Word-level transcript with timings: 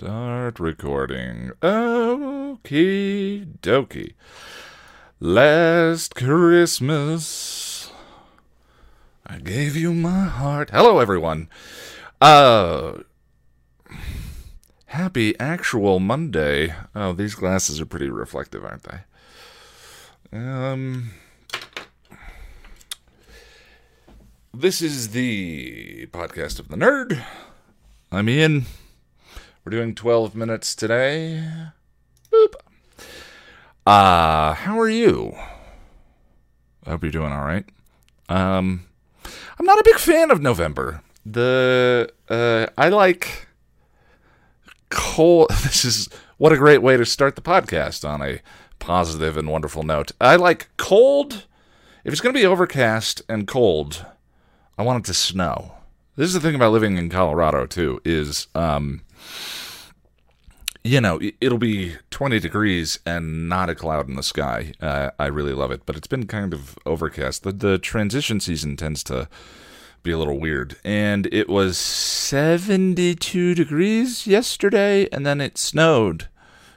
Start 0.00 0.60
recording. 0.60 1.50
Okie 1.60 3.58
dokie. 3.60 4.12
Last 5.18 6.14
Christmas, 6.14 7.90
I 9.26 9.38
gave 9.38 9.74
you 9.74 9.92
my 9.92 10.26
heart. 10.26 10.70
Hello, 10.70 11.00
everyone. 11.00 11.48
Uh, 12.20 12.98
happy 14.86 15.36
actual 15.40 15.98
Monday. 15.98 16.72
Oh, 16.94 17.12
these 17.12 17.34
glasses 17.34 17.80
are 17.80 17.86
pretty 17.86 18.08
reflective, 18.08 18.64
aren't 18.64 18.84
they? 18.84 20.38
Um, 20.38 21.10
this 24.54 24.80
is 24.80 25.08
the 25.08 26.06
podcast 26.12 26.60
of 26.60 26.68
the 26.68 26.76
nerd. 26.76 27.20
I'm 28.12 28.28
Ian. 28.28 28.66
We're 29.68 29.76
doing 29.76 29.94
12 29.94 30.34
minutes 30.34 30.74
today. 30.74 31.46
Boop. 32.32 32.54
Uh, 33.86 34.54
how 34.54 34.80
are 34.80 34.88
you? 34.88 35.34
I 36.86 36.90
hope 36.92 37.02
you're 37.02 37.12
doing 37.12 37.32
all 37.32 37.44
right. 37.44 37.66
Um, 38.30 38.86
I'm 39.58 39.66
not 39.66 39.78
a 39.78 39.84
big 39.84 39.98
fan 39.98 40.30
of 40.30 40.40
November. 40.40 41.02
The 41.26 42.10
uh, 42.30 42.68
I 42.78 42.88
like 42.88 43.48
cold. 44.88 45.50
This 45.62 45.84
is 45.84 46.08
what 46.38 46.50
a 46.50 46.56
great 46.56 46.80
way 46.80 46.96
to 46.96 47.04
start 47.04 47.36
the 47.36 47.42
podcast 47.42 48.08
on 48.08 48.22
a 48.22 48.40
positive 48.78 49.36
and 49.36 49.50
wonderful 49.50 49.82
note. 49.82 50.12
I 50.18 50.36
like 50.36 50.70
cold. 50.78 51.44
If 52.04 52.14
it's 52.14 52.22
going 52.22 52.34
to 52.34 52.40
be 52.40 52.46
overcast 52.46 53.20
and 53.28 53.46
cold, 53.46 54.06
I 54.78 54.82
want 54.82 55.04
it 55.04 55.08
to 55.08 55.14
snow. 55.14 55.74
This 56.16 56.28
is 56.28 56.32
the 56.32 56.40
thing 56.40 56.54
about 56.54 56.72
living 56.72 56.96
in 56.96 57.10
Colorado 57.10 57.66
too. 57.66 58.00
Is 58.04 58.46
um, 58.54 59.02
you 60.84 61.00
know, 61.00 61.20
it'll 61.40 61.58
be 61.58 61.96
20 62.10 62.38
degrees 62.38 62.98
and 63.04 63.48
not 63.48 63.68
a 63.68 63.74
cloud 63.74 64.08
in 64.08 64.16
the 64.16 64.22
sky. 64.22 64.72
Uh, 64.80 65.10
I 65.18 65.26
really 65.26 65.52
love 65.52 65.70
it, 65.70 65.82
but 65.84 65.96
it's 65.96 66.06
been 66.06 66.26
kind 66.26 66.54
of 66.54 66.78
overcast. 66.86 67.42
The, 67.42 67.52
the 67.52 67.78
transition 67.78 68.40
season 68.40 68.76
tends 68.76 69.02
to 69.04 69.28
be 70.02 70.10
a 70.12 70.18
little 70.18 70.38
weird. 70.38 70.76
And 70.84 71.26
it 71.32 71.48
was 71.48 71.76
72 71.76 73.54
degrees 73.54 74.26
yesterday, 74.26 75.08
and 75.12 75.26
then 75.26 75.40
it 75.40 75.58
snowed 75.58 76.28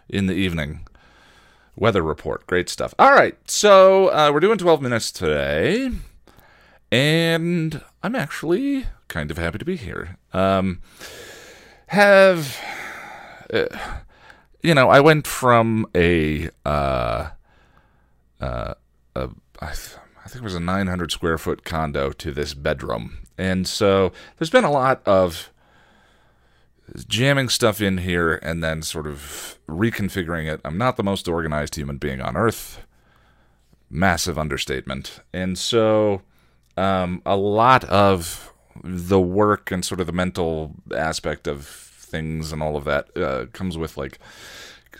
in 0.09 0.28
the 0.28 0.33
evening. 0.33 0.88
Weather 1.76 2.02
report. 2.02 2.45
Great 2.48 2.70
stuff. 2.70 2.94
All 3.00 3.11
right, 3.11 3.38
so 3.50 4.09
uh, 4.09 4.31
we're 4.33 4.39
doing 4.42 4.58
12 4.58 4.81
minutes 4.81 5.11
today, 5.11 5.92
and 6.92 7.81
I'm 8.04 8.16
actually 8.16 8.86
kind 9.08 9.31
of 9.31 9.38
happy 9.38 9.58
to 9.58 9.66
be 9.66 9.78
here. 9.78 10.17
Um, 10.33 10.81
have 11.88 12.58
uh, 13.52 13.66
you 14.62 14.74
know, 14.74 14.90
I 14.90 15.00
went 15.00 15.28
from 15.28 15.88
a, 15.96 16.50
uh, 16.66 17.30
uh, 18.40 18.74
a 19.16 19.30
I, 19.60 19.68
th- 19.68 19.98
I 20.24 20.28
think 20.28 20.42
it 20.42 20.44
was 20.44 20.56
a 20.56 20.60
900 20.60 21.12
square 21.12 21.38
foot 21.38 21.64
condo 21.64 22.12
to 22.12 22.32
this 22.32 22.54
bedroom. 22.54 23.18
And 23.38 23.68
so 23.68 24.12
there's 24.38 24.50
been 24.50 24.64
a 24.64 24.72
lot 24.72 25.02
of 25.06 25.52
jamming 27.08 27.50
stuff 27.50 27.82
in 27.82 28.00
here 28.00 28.36
and 28.44 28.64
then 28.64 28.82
sort 28.82 29.08
of 29.08 29.58
reconfiguring 29.68 30.52
it. 30.52 30.62
I'm 30.66 30.78
not 30.78 30.98
the 30.98 31.04
most 31.04 31.28
organized 31.28 31.76
human 31.76 31.98
being 31.98 32.22
on 32.22 32.36
earth. 32.36 32.86
Massive 33.90 34.38
understatement. 34.38 35.22
And 35.34 35.58
so 35.58 36.22
um, 36.78 37.22
a 37.26 37.36
lot 37.36 37.84
of 37.86 38.54
the 38.84 39.20
work 39.20 39.72
and 39.72 39.84
sort 39.84 40.00
of 40.00 40.08
the 40.08 40.14
mental 40.14 40.76
aspect 40.96 41.48
of 41.48 41.91
things 42.12 42.52
and 42.52 42.62
all 42.62 42.78
of 42.78 42.84
that 42.84 43.16
uh, 43.17 43.45
comes 43.54 43.78
with 43.78 43.98
like 43.98 44.20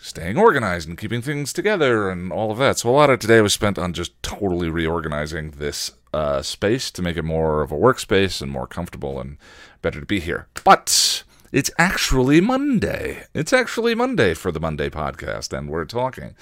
staying 0.02 0.38
organized 0.38 0.88
and 0.90 0.98
keeping 0.98 1.22
things 1.22 1.54
together 1.54 2.09
and 2.09 2.31
all 2.31 2.52
of 2.52 2.58
that. 2.58 2.80
So 2.80 2.90
a 2.90 2.92
lot 2.92 3.09
of 3.09 3.20
today 3.20 3.42
was 3.42 3.54
spent 3.54 3.78
on 3.78 3.94
just 3.94 4.22
totally 4.23 4.70
reorganizing 4.70 5.52
this 5.52 5.92
uh, 6.14 6.42
space 6.42 6.89
to 6.92 7.02
make 7.02 7.17
it 7.17 7.23
more 7.23 7.61
of 7.61 7.72
a 7.72 7.77
workspace 7.77 8.42
and 8.42 8.52
more 8.52 8.67
comfortable 8.67 9.20
and 9.20 9.38
better 9.82 9.99
to 9.99 10.05
be 10.05 10.20
here. 10.20 10.48
But 10.64 11.23
it's 11.52 11.72
actually 11.77 12.42
Monday. 12.42 13.26
It's 13.33 13.54
actually 13.54 13.93
Monday 13.93 14.33
for 14.33 14.52
the 14.52 14.60
Monday 14.60 14.89
podcast, 14.89 15.55
and 15.55 15.70
we're 15.70 15.86
talking 15.86 16.36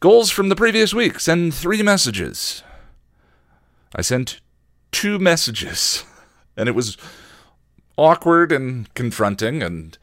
goals 0.00 0.30
from 0.30 0.48
the 0.48 0.56
previous 0.56 0.94
week. 0.94 1.20
Send 1.20 1.54
three 1.54 1.82
messages. 1.82 2.62
I 3.94 4.02
sent 4.02 4.40
two 4.90 5.18
messages, 5.18 6.04
and 6.56 6.68
it 6.68 6.74
was 6.74 6.96
awkward 7.98 8.52
and 8.52 8.92
confronting 8.94 9.62
and 9.62 9.98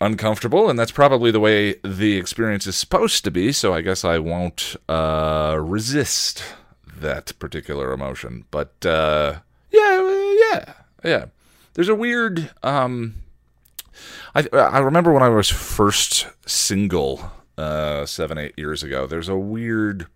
uncomfortable, 0.00 0.68
and 0.68 0.78
that's 0.78 0.90
probably 0.90 1.30
the 1.30 1.38
way 1.38 1.74
the 1.84 2.16
experience 2.16 2.66
is 2.66 2.76
supposed 2.76 3.22
to 3.24 3.30
be. 3.30 3.52
So 3.52 3.72
I 3.72 3.82
guess 3.82 4.04
I 4.04 4.18
won't 4.18 4.74
uh, 4.88 5.56
resist 5.60 6.42
that 6.96 7.38
particular 7.38 7.92
emotion. 7.92 8.46
But 8.50 8.84
uh, 8.84 9.40
yeah, 9.70 10.34
yeah, 10.50 10.72
yeah. 11.04 11.24
There's 11.74 11.88
a 11.88 11.94
weird. 11.94 12.50
Um, 12.62 13.16
I 14.34 14.46
I 14.52 14.78
remember 14.78 15.12
when 15.12 15.22
I 15.22 15.28
was 15.28 15.48
first 15.48 16.26
single 16.46 17.30
uh, 17.56 18.06
seven 18.06 18.38
eight 18.38 18.54
years 18.56 18.82
ago. 18.82 19.06
There's 19.06 19.28
a 19.28 19.36
weird 19.36 20.06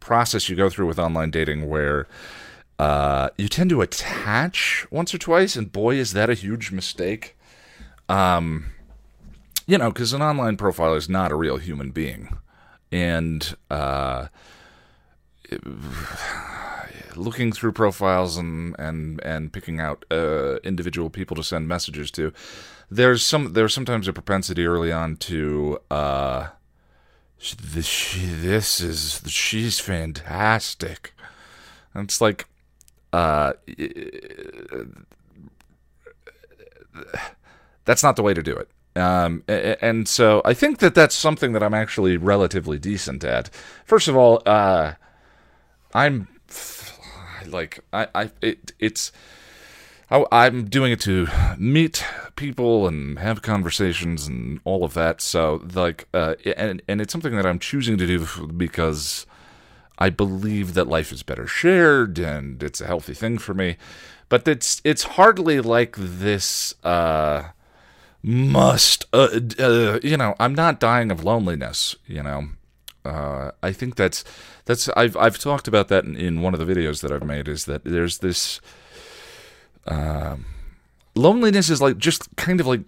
process 0.00 0.48
you 0.48 0.56
go 0.56 0.68
through 0.68 0.88
with 0.88 0.98
online 0.98 1.30
dating 1.30 1.68
where 1.68 2.08
uh, 2.82 3.30
you 3.36 3.46
tend 3.46 3.70
to 3.70 3.80
attach 3.80 4.88
once 4.90 5.14
or 5.14 5.18
twice, 5.18 5.54
and 5.54 5.70
boy, 5.70 5.94
is 5.94 6.14
that 6.14 6.28
a 6.28 6.34
huge 6.34 6.72
mistake. 6.72 7.36
Um, 8.08 8.72
you 9.68 9.78
know, 9.78 9.92
because 9.92 10.12
an 10.12 10.20
online 10.20 10.56
profile 10.56 10.94
is 10.94 11.08
not 11.08 11.30
a 11.30 11.36
real 11.36 11.58
human 11.58 11.92
being, 11.92 12.36
and 12.90 13.54
uh, 13.70 14.26
looking 17.14 17.52
through 17.52 17.70
profiles 17.70 18.36
and 18.36 18.74
and 18.80 19.22
and 19.22 19.52
picking 19.52 19.78
out 19.78 20.04
uh, 20.10 20.56
individual 20.64 21.08
people 21.08 21.36
to 21.36 21.44
send 21.44 21.68
messages 21.68 22.10
to, 22.10 22.32
there's 22.90 23.24
some 23.24 23.52
there's 23.52 23.72
sometimes 23.72 24.08
a 24.08 24.12
propensity 24.12 24.66
early 24.66 24.90
on 24.90 25.16
to. 25.18 25.78
Uh, 25.88 26.48
this, 27.60 28.16
this 28.20 28.80
is 28.80 29.20
she's 29.26 29.78
fantastic. 29.78 31.12
And 31.94 32.04
it's 32.04 32.20
like 32.20 32.46
uh, 33.12 33.52
that's 37.84 38.02
not 38.02 38.16
the 38.16 38.22
way 38.22 38.34
to 38.34 38.42
do 38.42 38.56
it. 38.56 38.68
Um, 38.94 39.42
and 39.48 40.06
so 40.06 40.42
I 40.44 40.52
think 40.52 40.78
that 40.78 40.94
that's 40.94 41.14
something 41.14 41.52
that 41.52 41.62
I'm 41.62 41.74
actually 41.74 42.16
relatively 42.16 42.78
decent 42.78 43.24
at. 43.24 43.48
First 43.84 44.08
of 44.08 44.16
all, 44.16 44.42
uh, 44.44 44.94
I'm 45.94 46.28
like 47.46 47.80
I, 47.92 48.08
I 48.14 48.30
it, 48.40 48.72
it's 48.78 49.12
I, 50.10 50.46
am 50.46 50.66
doing 50.66 50.92
it 50.92 51.00
to 51.02 51.26
meet 51.56 52.04
people 52.36 52.86
and 52.86 53.18
have 53.18 53.40
conversations 53.40 54.26
and 54.26 54.60
all 54.64 54.84
of 54.84 54.92
that. 54.92 55.22
So 55.22 55.66
like, 55.74 56.06
uh, 56.12 56.34
and 56.56 56.82
and 56.86 57.00
it's 57.00 57.12
something 57.12 57.34
that 57.36 57.46
I'm 57.46 57.58
choosing 57.58 57.96
to 57.96 58.06
do 58.06 58.26
because 58.48 59.26
I 59.98 60.10
believe 60.10 60.74
that 60.74 60.88
life 60.88 61.12
is 61.12 61.22
better 61.22 61.46
shared 61.46 62.18
and 62.18 62.62
it's 62.62 62.80
a 62.80 62.86
healthy 62.86 63.14
thing 63.14 63.38
for 63.38 63.54
me. 63.54 63.76
But 64.28 64.48
it's 64.48 64.80
it's 64.84 65.02
hardly 65.02 65.60
like 65.60 65.94
this 65.98 66.74
uh, 66.84 67.50
must 68.22 69.04
uh, 69.12 69.40
uh, 69.58 69.98
you 70.02 70.16
know 70.16 70.34
I'm 70.40 70.54
not 70.54 70.80
dying 70.80 71.10
of 71.10 71.22
loneliness. 71.22 71.96
You 72.06 72.22
know, 72.22 72.48
uh, 73.04 73.50
I 73.62 73.72
think 73.72 73.96
that's 73.96 74.24
that's 74.64 74.88
I've 74.96 75.16
I've 75.18 75.38
talked 75.38 75.68
about 75.68 75.88
that 75.88 76.04
in, 76.04 76.16
in, 76.16 76.40
one 76.40 76.54
of 76.54 76.66
the 76.66 76.72
videos 76.72 77.02
that 77.02 77.12
I've 77.12 77.24
made. 77.24 77.46
Is 77.46 77.66
that 77.66 77.84
there's 77.84 78.18
this. 78.18 78.60
Um, 79.86 80.46
loneliness 81.14 81.68
is 81.68 81.82
like 81.82 81.98
just 81.98 82.34
kind 82.36 82.60
of 82.60 82.66
like 82.66 82.80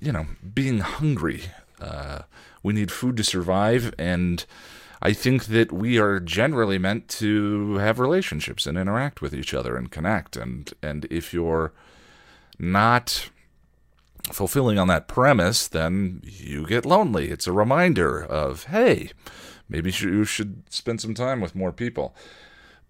you 0.00 0.12
know 0.12 0.26
being 0.54 0.78
hungry 0.78 1.42
uh, 1.80 2.20
we 2.62 2.72
need 2.72 2.90
food 2.90 3.16
to 3.16 3.24
survive 3.24 3.94
and 3.98 4.44
I 5.04 5.12
think 5.12 5.46
that 5.46 5.70
we 5.70 5.98
are 5.98 6.18
generally 6.18 6.78
meant 6.78 7.08
to 7.08 7.74
have 7.74 8.00
relationships 8.00 8.66
and 8.66 8.78
interact 8.78 9.20
with 9.20 9.34
each 9.34 9.52
other 9.52 9.76
and 9.76 9.90
connect. 9.90 10.34
And 10.34 10.72
and 10.82 11.04
if 11.10 11.34
you're 11.34 11.72
not 12.58 13.28
fulfilling 14.32 14.78
on 14.78 14.88
that 14.88 15.06
premise, 15.06 15.68
then 15.68 16.22
you 16.24 16.66
get 16.66 16.86
lonely. 16.86 17.30
It's 17.30 17.46
a 17.46 17.52
reminder 17.52 18.24
of 18.24 18.64
hey, 18.64 19.10
maybe 19.68 19.90
you 19.90 20.24
should 20.24 20.62
spend 20.70 21.02
some 21.02 21.14
time 21.14 21.42
with 21.42 21.54
more 21.54 21.72
people. 21.72 22.14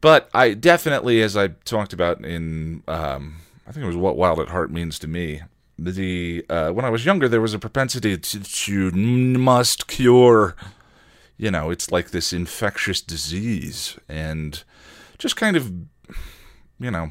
But 0.00 0.28
I 0.32 0.54
definitely, 0.54 1.20
as 1.20 1.36
I 1.36 1.48
talked 1.64 1.92
about 1.92 2.24
in, 2.24 2.84
um, 2.86 3.40
I 3.66 3.72
think 3.72 3.84
it 3.84 3.88
was 3.88 3.96
what 3.96 4.16
Wild 4.16 4.38
at 4.38 4.50
Heart 4.50 4.70
means 4.70 5.00
to 5.00 5.08
me. 5.08 5.42
The 5.76 6.46
uh, 6.48 6.70
when 6.70 6.84
I 6.84 6.90
was 6.90 7.04
younger, 7.04 7.28
there 7.28 7.40
was 7.40 7.54
a 7.54 7.58
propensity 7.58 8.16
to, 8.16 8.40
to 8.40 8.90
must 8.92 9.88
cure 9.88 10.54
you 11.36 11.50
know, 11.50 11.70
it's 11.70 11.90
like 11.90 12.10
this 12.10 12.32
infectious 12.32 13.00
disease 13.00 13.98
and 14.08 14.62
just 15.18 15.36
kind 15.36 15.56
of, 15.56 15.72
you 16.78 16.90
know, 16.90 17.10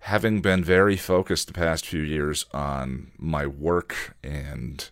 having 0.00 0.40
been 0.40 0.62
very 0.62 0.96
focused 0.96 1.46
the 1.46 1.52
past 1.52 1.86
few 1.86 2.02
years 2.02 2.46
on 2.52 3.10
my 3.18 3.46
work 3.46 4.16
and, 4.22 4.90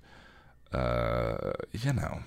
uh, 0.73 1.53
you 1.73 1.93
know, 1.93 2.21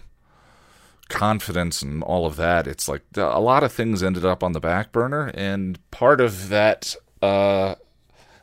confidence 1.10 1.81
and 1.81 2.04
all 2.04 2.26
of 2.26 2.36
that, 2.36 2.68
it's 2.68 2.88
like 2.88 3.02
a 3.16 3.40
lot 3.40 3.64
of 3.64 3.72
things 3.72 4.04
ended 4.04 4.26
up 4.26 4.44
on 4.44 4.54
the 4.54 4.60
back 4.60 4.92
burner. 4.92 5.31
And 5.34 5.80
part 5.92 6.22
of 6.22 6.50
that 6.50 6.96
uh, 7.22 7.76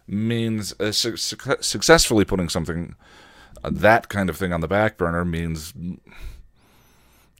means 0.06 0.74
uh, 0.80 0.92
su- 0.92 1.16
su- 1.16 1.36
successfully 1.60 2.24
putting 2.24 2.48
something, 2.48 2.96
uh, 3.62 3.70
that 3.72 4.08
kind 4.08 4.28
of 4.28 4.36
thing 4.36 4.52
on 4.52 4.60
the 4.60 4.68
back 4.68 4.96
burner 4.96 5.24
means 5.24 5.72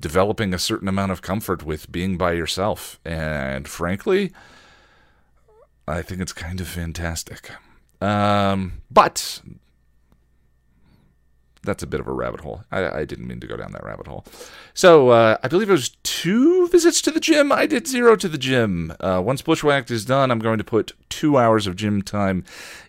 developing 0.01 0.53
a 0.53 0.59
certain 0.59 0.89
amount 0.89 1.13
of 1.13 1.23
comfort 1.23 1.65
with 1.65 1.91
being 1.91 2.17
by 2.17 2.33
yourself. 2.33 2.99
And 3.05 3.67
frankly, 3.67 4.33
I 5.89 6.03
think 6.03 6.21
it's 6.21 6.33
kind 6.33 6.61
of 6.61 6.69
fantastic. 6.69 7.51
Um, 8.01 8.83
but 8.91 9.41
that's 11.67 11.83
a 11.83 11.87
bit 11.87 12.01
of 12.01 12.09
a 12.09 12.13
rabbit 12.13 12.41
hole. 12.41 12.65
I, 12.71 13.01
I, 13.01 13.05
didn't 13.05 13.27
mean 13.27 13.41
to 13.41 13.47
go 13.47 13.57
down 13.57 13.73
that 13.73 13.85
rabbit 13.85 14.07
hole. 14.07 14.25
So 14.73 15.11
uh, 15.11 15.37
I 15.43 15.49
believe 15.49 15.69
it 15.69 15.73
was 15.73 15.91
two 16.03 16.69
visits 16.69 17.03
to 17.03 17.11
the 17.11 17.21
gym. 17.21 17.53
I 17.53 17.67
did 17.67 17.87
zero 17.87 18.17
to 18.17 18.29
the 18.29 18.39
gym. 18.39 18.95
Uh, 19.01 19.21
once 19.25 19.43
Bushwhacked 19.43 19.91
is 19.91 20.05
done, 20.05 20.31
I'm 20.31 20.39
going 20.39 20.59
to 20.59 20.65
put 20.65 20.93
two 21.11 21.37
hours 21.37 21.67
of 21.67 21.77
gym 21.77 22.01
time 22.01 22.45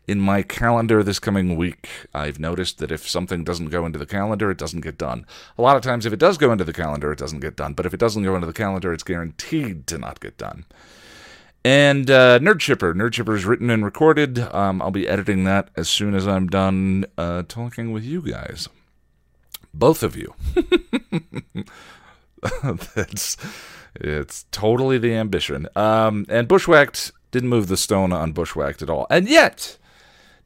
in 0.08 0.20
my 0.20 0.42
calendar 0.42 1.04
this 1.04 1.20
coming 1.20 1.58
week. 1.58 1.90
I've 2.14 2.40
noticed 2.40 2.78
that 2.80 2.92
if 2.92 3.08
something 3.08 3.44
doesn't 3.44 3.70
go 3.70 3.86
into 3.86 4.00
the 4.00 4.06
calendar, 4.06 4.50
it 4.50 4.58
doesn't 4.58 4.82
get 4.82 4.98
done. 4.98 5.26
A 5.58 5.62
lot 5.62 5.76
of 5.76 5.82
times, 5.82 6.06
if 6.06 6.14
it 6.14 6.20
does 6.20 6.38
go 6.38 6.52
into 6.52 6.64
the 6.64 6.74
calendar, 6.74 7.12
it 7.12 7.20
doesn't 7.20 7.42
get 7.42 7.56
done. 7.56 7.74
But 7.74 7.86
if 7.86 7.94
it 7.94 8.00
doesn't 8.00 8.24
go 8.24 8.36
into 8.36 8.48
the 8.48 8.54
calendar, 8.54 8.94
it's 8.94 9.04
guaranteed 9.04 9.88
to 9.88 9.98
not 9.98 10.20
get 10.20 10.38
done. 10.38 10.66
And 11.68 12.10
uh, 12.10 12.40
Nerd 12.40 12.62
Chipper. 12.62 12.94
Nerd 12.94 13.12
Chipper 13.12 13.36
is 13.36 13.44
written 13.44 13.70
and 13.70 13.84
recorded. 13.84 14.40
Um, 14.40 14.82
I'll 14.82 14.90
be 14.90 15.06
editing 15.06 15.44
that 15.44 15.70
as 15.76 15.90
soon 15.90 16.16
as 16.16 16.26
I'm 16.26 16.48
done 16.48 17.04
uh, 17.18 17.44
talking 17.46 17.92
with 17.92 18.06
you 18.06 18.22
guys. 18.22 18.70
Both 19.74 20.02
of 20.02 20.16
you. 20.16 20.34
That's 22.96 23.36
it's 23.96 24.46
totally 24.50 24.98
the 24.98 25.14
ambition. 25.14 25.68
Um, 25.76 26.26
and 26.30 26.48
Bushwhacked 26.48 27.12
didn't 27.32 27.50
move 27.50 27.68
the 27.68 27.76
stone 27.76 28.14
on 28.14 28.32
Bushwhacked 28.32 28.82
at 28.82 28.90
all. 28.90 29.06
And 29.10 29.28
yet, 29.28 29.78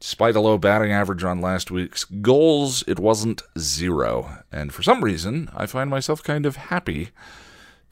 despite 0.00 0.34
a 0.34 0.40
low 0.40 0.58
batting 0.58 0.90
average 0.90 1.22
on 1.22 1.40
last 1.40 1.70
week's 1.70 2.02
goals, 2.02 2.82
it 2.88 2.98
wasn't 2.98 3.42
zero. 3.56 4.38
And 4.50 4.74
for 4.74 4.82
some 4.82 5.04
reason, 5.04 5.50
I 5.54 5.66
find 5.66 5.88
myself 5.88 6.24
kind 6.24 6.46
of 6.46 6.56
happy 6.56 7.10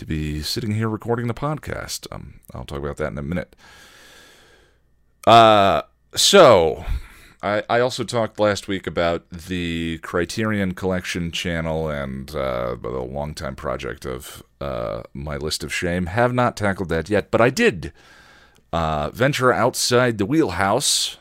to 0.01 0.07
be 0.07 0.41
sitting 0.41 0.71
here 0.73 0.89
recording 0.89 1.27
the 1.27 1.35
podcast. 1.35 2.07
Um, 2.11 2.41
I'll 2.55 2.65
talk 2.65 2.79
about 2.79 2.97
that 2.97 3.13
in 3.13 3.19
a 3.19 3.23
minute. 3.23 3.55
Uh, 5.27 5.83
so 6.15 6.87
I, 7.43 7.63
I 7.69 7.81
also 7.81 8.05
talked 8.05 8.41
last 8.41 8.67
week 8.67 8.87
about 8.87 9.29
the 9.29 9.99
Criterion 9.99 10.73
Collection 10.73 11.31
channel 11.31 11.91
and 11.91 12.35
uh, 12.35 12.77
the 12.81 12.89
longtime 12.89 13.57
project 13.57 14.07
of 14.07 14.43
uh, 14.59 15.03
my 15.13 15.37
list 15.37 15.63
of 15.63 15.73
shame. 15.73 16.07
Have 16.07 16.33
not 16.33 16.57
tackled 16.57 16.89
that 16.89 17.11
yet, 17.11 17.31
but 17.31 17.43
I 17.43 17.51
did 17.51 17.93
uh, 18.73 19.11
venture 19.11 19.53
outside 19.53 20.17
the 20.17 20.25
wheelhouse, 20.25 21.19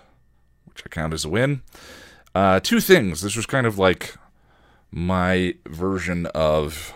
which 0.67 0.83
I 0.85 0.87
count 0.87 1.13
as 1.13 1.25
a 1.25 1.29
win. 1.29 1.63
Uh, 2.33 2.61
two 2.61 2.79
things. 2.79 3.19
This 3.19 3.35
was 3.35 3.45
kind 3.45 3.67
of 3.67 3.77
like 3.77 4.15
my 4.89 5.55
version 5.67 6.27
of 6.27 6.93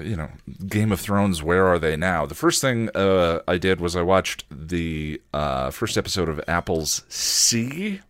you 0.00 0.16
know, 0.16 0.30
Game 0.66 0.92
of 0.92 1.00
Thrones, 1.00 1.42
where 1.42 1.66
are 1.66 1.78
they 1.78 1.96
now? 1.96 2.26
The 2.26 2.34
first 2.34 2.60
thing 2.60 2.90
uh, 2.94 3.40
I 3.46 3.58
did 3.58 3.80
was 3.80 3.96
I 3.96 4.02
watched 4.02 4.44
the 4.50 5.20
uh, 5.32 5.70
first 5.70 5.96
episode 5.96 6.28
of 6.28 6.40
Apple's 6.48 7.02
See. 7.08 8.00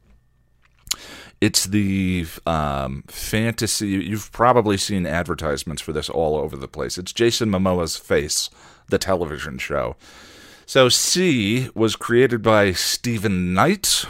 It's 1.40 1.64
the 1.64 2.26
um, 2.46 3.04
fantasy. 3.08 3.88
You've 3.88 4.32
probably 4.32 4.76
seen 4.76 5.06
advertisements 5.06 5.82
for 5.82 5.92
this 5.92 6.08
all 6.08 6.36
over 6.36 6.56
the 6.56 6.68
place. 6.68 6.96
It's 6.96 7.12
Jason 7.12 7.50
Momoa's 7.50 7.96
Face, 7.96 8.48
the 8.88 8.98
television 8.98 9.58
show. 9.58 9.96
So, 10.66 10.88
See 10.88 11.68
was 11.74 11.96
created 11.96 12.40
by 12.40 12.72
Steven 12.72 13.52
Knight, 13.52 14.06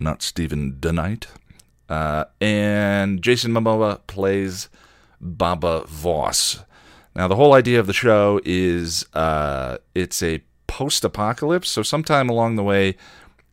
not 0.00 0.22
Steven 0.22 0.72
DeKnight. 0.80 1.26
Uh, 1.88 2.24
and 2.40 3.22
Jason 3.22 3.52
Momoa 3.52 4.00
plays 4.06 4.68
Baba 5.20 5.84
Voss. 5.86 6.64
Now, 7.14 7.28
the 7.28 7.36
whole 7.36 7.54
idea 7.54 7.80
of 7.80 7.86
the 7.86 7.92
show 7.92 8.40
is 8.44 9.04
uh, 9.14 9.78
it's 9.94 10.22
a 10.22 10.42
post 10.66 11.04
apocalypse. 11.04 11.68
So, 11.68 11.82
sometime 11.82 12.28
along 12.28 12.56
the 12.56 12.62
way, 12.62 12.96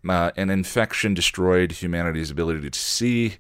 uh, 0.07 0.31
an 0.37 0.49
infection 0.49 1.13
destroyed 1.13 1.71
humanity's 1.71 2.29
ability 2.29 2.69
to 2.69 2.79
see, 2.79 3.37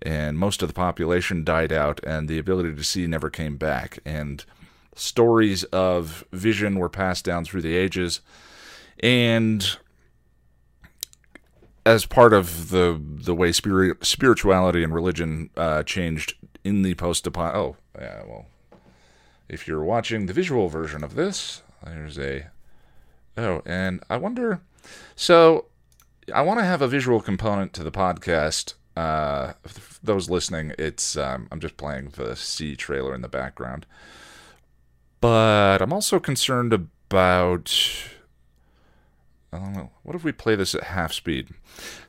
and 0.00 0.38
most 0.38 0.62
of 0.62 0.68
the 0.68 0.74
population 0.74 1.44
died 1.44 1.72
out, 1.72 2.00
and 2.04 2.28
the 2.28 2.38
ability 2.38 2.74
to 2.74 2.84
see 2.84 3.06
never 3.06 3.28
came 3.28 3.56
back. 3.56 3.98
And 4.04 4.44
stories 4.94 5.64
of 5.64 6.24
vision 6.32 6.78
were 6.78 6.88
passed 6.88 7.24
down 7.24 7.44
through 7.44 7.62
the 7.62 7.76
ages. 7.76 8.20
And 9.02 9.76
as 11.86 12.06
part 12.06 12.32
of 12.32 12.70
the 12.70 13.00
the 13.02 13.34
way 13.34 13.52
spirit, 13.52 14.04
spirituality 14.04 14.82
and 14.82 14.94
religion 14.94 15.50
uh, 15.56 15.82
changed 15.82 16.34
in 16.64 16.82
the 16.82 16.94
post 16.94 17.26
upon. 17.26 17.54
oh 17.54 17.76
yeah 17.98 18.22
well 18.26 18.46
if 19.48 19.66
you're 19.66 19.84
watching 19.84 20.26
the 20.26 20.32
visual 20.32 20.68
version 20.68 21.02
of 21.02 21.14
this 21.14 21.62
there's 21.84 22.18
a 22.18 22.46
oh 23.36 23.62
and 23.64 24.02
I 24.08 24.16
wonder 24.16 24.60
so 25.16 25.66
I 26.32 26.42
want 26.42 26.60
to 26.60 26.64
have 26.64 26.82
a 26.82 26.88
visual 26.88 27.20
component 27.20 27.72
to 27.74 27.82
the 27.82 27.90
podcast 27.90 28.74
uh 28.96 29.54
those 30.02 30.28
listening 30.28 30.72
it's 30.78 31.16
um, 31.16 31.48
I'm 31.50 31.60
just 31.60 31.76
playing 31.76 32.12
the 32.16 32.36
See 32.36 32.76
trailer 32.76 33.14
in 33.14 33.22
the 33.22 33.28
background 33.28 33.86
but 35.20 35.82
I'm 35.82 35.92
also 35.92 36.18
concerned 36.18 36.72
about 36.72 37.72
I 39.52 39.58
don't 39.58 39.72
know. 39.72 39.90
What 40.02 40.14
if 40.14 40.22
we 40.22 40.32
play 40.32 40.54
this 40.54 40.74
at 40.74 40.84
half 40.84 41.12
speed? 41.12 41.48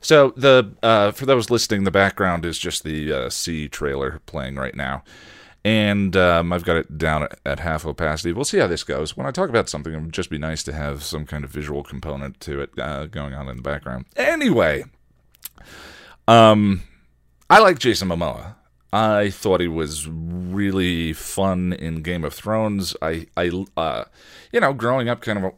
So 0.00 0.32
the 0.36 0.74
uh, 0.82 1.10
for 1.10 1.26
those 1.26 1.50
listening, 1.50 1.84
the 1.84 1.90
background 1.90 2.44
is 2.44 2.58
just 2.58 2.84
the 2.84 3.12
uh, 3.12 3.30
See 3.30 3.68
trailer 3.68 4.20
playing 4.26 4.56
right 4.56 4.76
now, 4.76 5.02
and 5.64 6.16
um, 6.16 6.52
I've 6.52 6.64
got 6.64 6.76
it 6.76 6.98
down 6.98 7.24
at, 7.24 7.40
at, 7.44 7.60
half 7.60 7.84
opacity. 7.84 8.32
We'll 8.32 8.44
see 8.44 8.58
how 8.58 8.68
this 8.68 8.84
goes. 8.84 9.16
When 9.16 9.26
I 9.26 9.32
talk 9.32 9.48
about 9.48 9.68
something, 9.68 9.92
it 9.92 10.00
would 10.00 10.12
just 10.12 10.30
be 10.30 10.38
nice 10.38 10.62
to 10.64 10.72
have 10.72 11.02
some 11.02 11.26
kind 11.26 11.42
of 11.42 11.50
visual 11.50 11.82
component 11.82 12.38
to 12.40 12.60
it 12.60 12.70
uh, 12.78 13.06
going 13.06 13.34
on 13.34 13.48
in 13.48 13.56
the 13.56 13.62
background. 13.62 14.06
Anyway, 14.14 14.84
um, 16.28 16.82
I 17.50 17.58
like 17.58 17.80
Jason 17.80 18.08
Momoa. 18.08 18.54
I 18.94 19.30
thought 19.30 19.60
he 19.60 19.68
was 19.68 20.06
really 20.06 21.14
fun 21.14 21.72
in 21.72 22.02
Game 22.02 22.24
of 22.24 22.34
Thrones. 22.34 22.94
I, 23.00 23.26
I, 23.38 23.64
uh, 23.74 24.04
you 24.52 24.60
know, 24.60 24.74
growing 24.74 25.08
up, 25.08 25.22
kind 25.22 25.42
of 25.42 25.54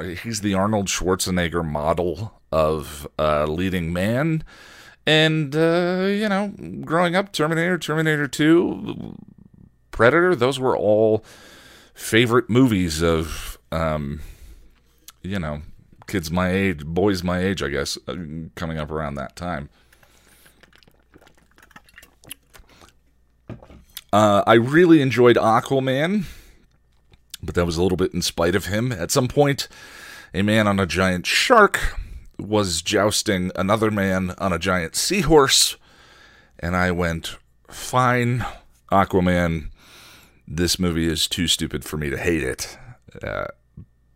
he's 0.00 0.40
the 0.40 0.54
Arnold 0.54 0.86
Schwarzenegger 0.86 1.64
model 1.64 2.40
of 2.50 3.06
uh, 3.18 3.44
leading 3.46 3.92
man. 3.92 4.44
And, 5.06 5.54
uh, 5.56 6.06
you 6.08 6.28
know, 6.28 6.54
growing 6.84 7.16
up, 7.16 7.32
Terminator, 7.32 7.78
Terminator 7.78 8.28
2, 8.28 9.16
Predator, 9.90 10.34
those 10.36 10.60
were 10.60 10.76
all 10.76 11.24
favorite 11.94 12.48
movies 12.48 13.02
of, 13.02 13.58
um, 13.72 14.20
you 15.22 15.38
know, 15.38 15.62
kids 16.06 16.30
my 16.30 16.50
age, 16.50 16.84
boys 16.84 17.22
my 17.22 17.40
age, 17.40 17.62
I 17.62 17.68
guess, 17.68 17.98
uh, 18.06 18.16
coming 18.54 18.78
up 18.78 18.90
around 18.90 19.14
that 19.16 19.34
time. 19.34 19.68
Uh, 24.12 24.44
I 24.46 24.54
really 24.54 25.00
enjoyed 25.00 25.36
Aquaman 25.36 26.26
but 27.42 27.54
that 27.54 27.66
was 27.66 27.76
a 27.76 27.82
little 27.82 27.96
bit 27.96 28.14
in 28.14 28.22
spite 28.22 28.54
of 28.54 28.66
him. 28.66 28.92
At 28.92 29.10
some 29.10 29.28
point, 29.28 29.68
a 30.32 30.42
man 30.42 30.66
on 30.66 30.78
a 30.78 30.86
giant 30.86 31.26
shark 31.26 31.96
was 32.38 32.82
jousting 32.82 33.50
another 33.56 33.90
man 33.90 34.34
on 34.38 34.52
a 34.52 34.58
giant 34.58 34.96
seahorse, 34.96 35.76
and 36.58 36.76
I 36.76 36.90
went, 36.90 37.36
Fine, 37.68 38.44
Aquaman, 38.90 39.70
this 40.46 40.78
movie 40.78 41.06
is 41.06 41.26
too 41.26 41.48
stupid 41.48 41.84
for 41.84 41.96
me 41.96 42.10
to 42.10 42.18
hate 42.18 42.42
it. 42.42 42.78
Uh, 43.22 43.46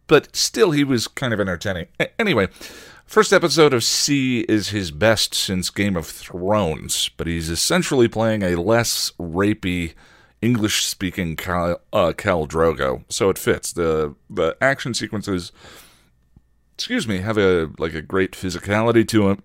but 0.06 0.34
still, 0.36 0.70
he 0.70 0.84
was 0.84 1.08
kind 1.08 1.32
of 1.32 1.40
entertaining. 1.40 1.86
Anyway, 2.18 2.48
first 3.06 3.32
episode 3.32 3.72
of 3.74 3.82
See 3.82 4.40
is 4.40 4.68
his 4.68 4.90
best 4.90 5.34
since 5.34 5.70
Game 5.70 5.96
of 5.96 6.06
Thrones, 6.06 7.10
but 7.16 7.26
he's 7.26 7.50
essentially 7.50 8.08
playing 8.08 8.42
a 8.42 8.60
less 8.60 9.12
rapey 9.18 9.94
English 10.46 10.84
speaking 10.84 11.34
Khal, 11.34 11.80
uh, 11.92 12.12
Drogo, 12.12 13.02
so 13.08 13.28
it 13.30 13.36
fits. 13.36 13.72
the 13.72 14.14
The 14.30 14.56
action 14.60 14.94
sequences, 14.94 15.50
excuse 16.74 17.08
me, 17.08 17.18
have 17.18 17.36
a 17.36 17.70
like 17.78 17.94
a 17.94 18.00
great 18.00 18.32
physicality 18.32 19.06
to 19.08 19.28
them, 19.28 19.42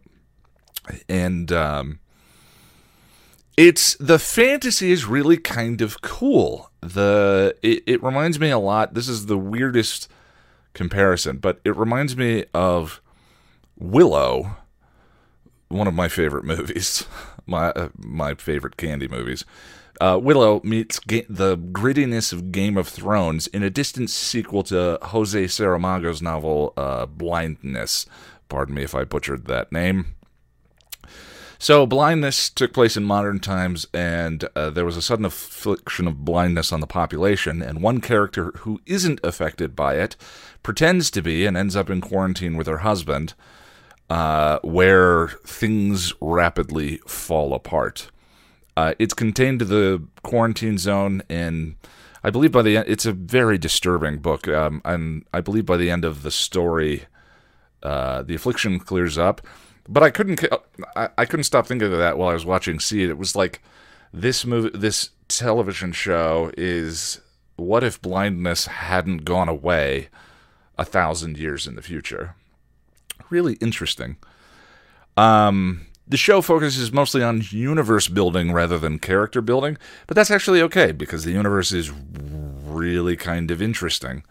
and 1.09 1.51
um, 1.51 1.99
it's 3.57 3.95
the 3.95 4.19
fantasy 4.19 4.91
is 4.91 5.05
really 5.05 5.37
kind 5.37 5.81
of 5.81 6.01
cool. 6.01 6.69
The 6.81 7.55
it, 7.63 7.81
it 7.87 8.03
reminds 8.03 8.39
me 8.39 8.51
a 8.51 8.59
lot. 8.59 8.93
This 8.93 9.09
is 9.09 9.25
the 9.25 9.39
weirdest 9.39 10.07
comparison, 10.73 11.37
but 11.37 11.59
it 11.65 11.75
reminds 11.75 12.15
me 12.15 12.45
of 12.53 13.01
Willow, 13.75 14.57
one 15.67 15.87
of 15.87 15.95
my 15.95 16.07
favorite 16.07 16.45
movies, 16.53 17.07
my 17.47 17.69
uh, 17.71 17.89
my 17.97 18.35
favorite 18.35 18.77
candy 18.77 19.07
movies. 19.07 19.45
Uh, 20.01 20.17
Willow 20.17 20.61
meets 20.63 20.97
ga- 20.97 21.27
the 21.29 21.55
grittiness 21.55 22.33
of 22.33 22.51
Game 22.51 22.75
of 22.75 22.87
Thrones 22.87 23.45
in 23.45 23.61
a 23.61 23.69
distant 23.69 24.09
sequel 24.09 24.63
to 24.63 24.97
Jose 24.99 25.43
Saramago's 25.45 26.23
novel 26.23 26.73
uh, 26.75 27.05
Blindness. 27.05 28.07
Pardon 28.49 28.73
me 28.73 28.81
if 28.81 28.95
I 28.95 29.03
butchered 29.03 29.45
that 29.45 29.71
name. 29.71 30.15
So, 31.59 31.85
blindness 31.85 32.49
took 32.49 32.73
place 32.73 32.97
in 32.97 33.03
modern 33.03 33.39
times, 33.39 33.85
and 33.93 34.49
uh, 34.55 34.71
there 34.71 34.85
was 34.85 34.97
a 34.97 35.03
sudden 35.03 35.23
affliction 35.25 36.07
of 36.07 36.25
blindness 36.25 36.73
on 36.73 36.79
the 36.79 36.87
population. 36.87 37.61
And 37.61 37.83
one 37.83 38.01
character 38.01 38.53
who 38.61 38.81
isn't 38.87 39.19
affected 39.23 39.75
by 39.75 39.97
it 39.97 40.15
pretends 40.63 41.11
to 41.11 41.21
be 41.21 41.45
and 41.45 41.55
ends 41.55 41.75
up 41.75 41.91
in 41.91 42.01
quarantine 42.01 42.57
with 42.57 42.65
her 42.65 42.79
husband, 42.79 43.35
uh, 44.09 44.57
where 44.63 45.27
things 45.45 46.11
rapidly 46.19 46.97
fall 47.05 47.53
apart. 47.53 48.09
Uh, 48.77 48.93
it's 48.99 49.13
contained 49.13 49.59
to 49.59 49.65
the 49.65 50.03
quarantine 50.23 50.77
zone, 50.77 51.21
and 51.29 51.75
I 52.23 52.29
believe 52.29 52.51
by 52.51 52.61
the 52.61 52.77
end, 52.77 52.87
it's 52.87 53.05
a 53.05 53.11
very 53.11 53.57
disturbing 53.57 54.19
book. 54.19 54.47
Um, 54.47 54.81
and 54.85 55.25
I 55.33 55.41
believe 55.41 55.65
by 55.65 55.77
the 55.77 55.89
end 55.89 56.05
of 56.05 56.23
the 56.23 56.31
story, 56.31 57.05
uh, 57.83 58.23
the 58.23 58.35
affliction 58.35 58.79
clears 58.79 59.17
up 59.17 59.41
but 59.87 60.03
I 60.03 60.09
couldn't 60.09 60.43
I, 60.95 61.09
I 61.17 61.25
couldn't 61.25 61.43
stop 61.43 61.67
thinking 61.67 61.91
of 61.91 61.99
that 61.99 62.17
while 62.17 62.29
I 62.29 62.33
was 62.33 62.45
watching 62.45 62.79
See 62.79 63.03
It. 63.03 63.09
It 63.09 63.17
was 63.17 63.35
like 63.35 63.61
this 64.13 64.45
movie 64.45 64.71
this 64.73 65.09
television 65.27 65.91
show 65.91 66.51
is 66.57 67.21
what 67.55 67.83
if 67.83 68.01
blindness 68.01 68.67
hadn't 68.67 69.25
gone 69.25 69.49
away 69.49 70.09
a 70.77 70.85
thousand 70.85 71.37
years 71.37 71.67
in 71.67 71.75
the 71.75 71.81
future? 71.81 72.35
Really 73.29 73.53
interesting. 73.55 74.17
Um, 75.17 75.87
the 76.07 76.17
show 76.17 76.41
focuses 76.41 76.91
mostly 76.91 77.23
on 77.23 77.43
universe 77.49 78.07
building 78.07 78.51
rather 78.51 78.77
than 78.77 78.99
character 78.99 79.41
building, 79.41 79.77
but 80.07 80.15
that's 80.15 80.31
actually 80.31 80.61
okay 80.61 80.91
because 80.91 81.23
the 81.23 81.31
universe 81.31 81.71
is 81.71 81.91
really 81.91 83.15
kind 83.15 83.51
of 83.51 83.61
interesting. 83.61 84.23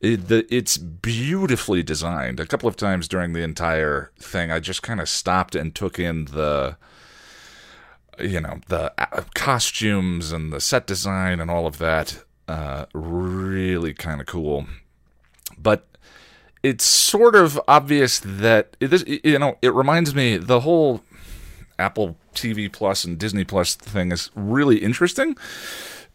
It, 0.00 0.28
the, 0.28 0.46
it's 0.54 0.76
beautifully 0.78 1.82
designed. 1.82 2.40
A 2.40 2.46
couple 2.46 2.68
of 2.68 2.76
times 2.76 3.06
during 3.06 3.32
the 3.32 3.42
entire 3.42 4.10
thing, 4.18 4.50
I 4.50 4.58
just 4.58 4.82
kind 4.82 5.00
of 5.00 5.08
stopped 5.08 5.54
and 5.54 5.74
took 5.74 5.98
in 5.98 6.24
the, 6.26 6.76
you 8.18 8.40
know, 8.40 8.60
the 8.66 8.92
uh, 8.98 9.22
costumes 9.34 10.32
and 10.32 10.52
the 10.52 10.60
set 10.60 10.86
design 10.86 11.40
and 11.40 11.50
all 11.50 11.66
of 11.66 11.78
that. 11.78 12.24
Uh, 12.48 12.86
really 12.92 13.94
kind 13.94 14.20
of 14.20 14.26
cool. 14.26 14.66
But 15.56 15.86
it's 16.62 16.84
sort 16.84 17.34
of 17.34 17.60
obvious 17.66 18.20
that 18.24 18.76
it, 18.80 19.24
you 19.24 19.38
know 19.38 19.58
it 19.62 19.74
reminds 19.74 20.14
me 20.14 20.36
the 20.36 20.60
whole 20.60 21.02
Apple 21.78 22.16
TV 22.34 22.70
Plus 22.72 23.04
and 23.04 23.18
Disney 23.18 23.44
Plus 23.44 23.74
thing 23.74 24.12
is 24.12 24.30
really 24.34 24.78
interesting 24.78 25.36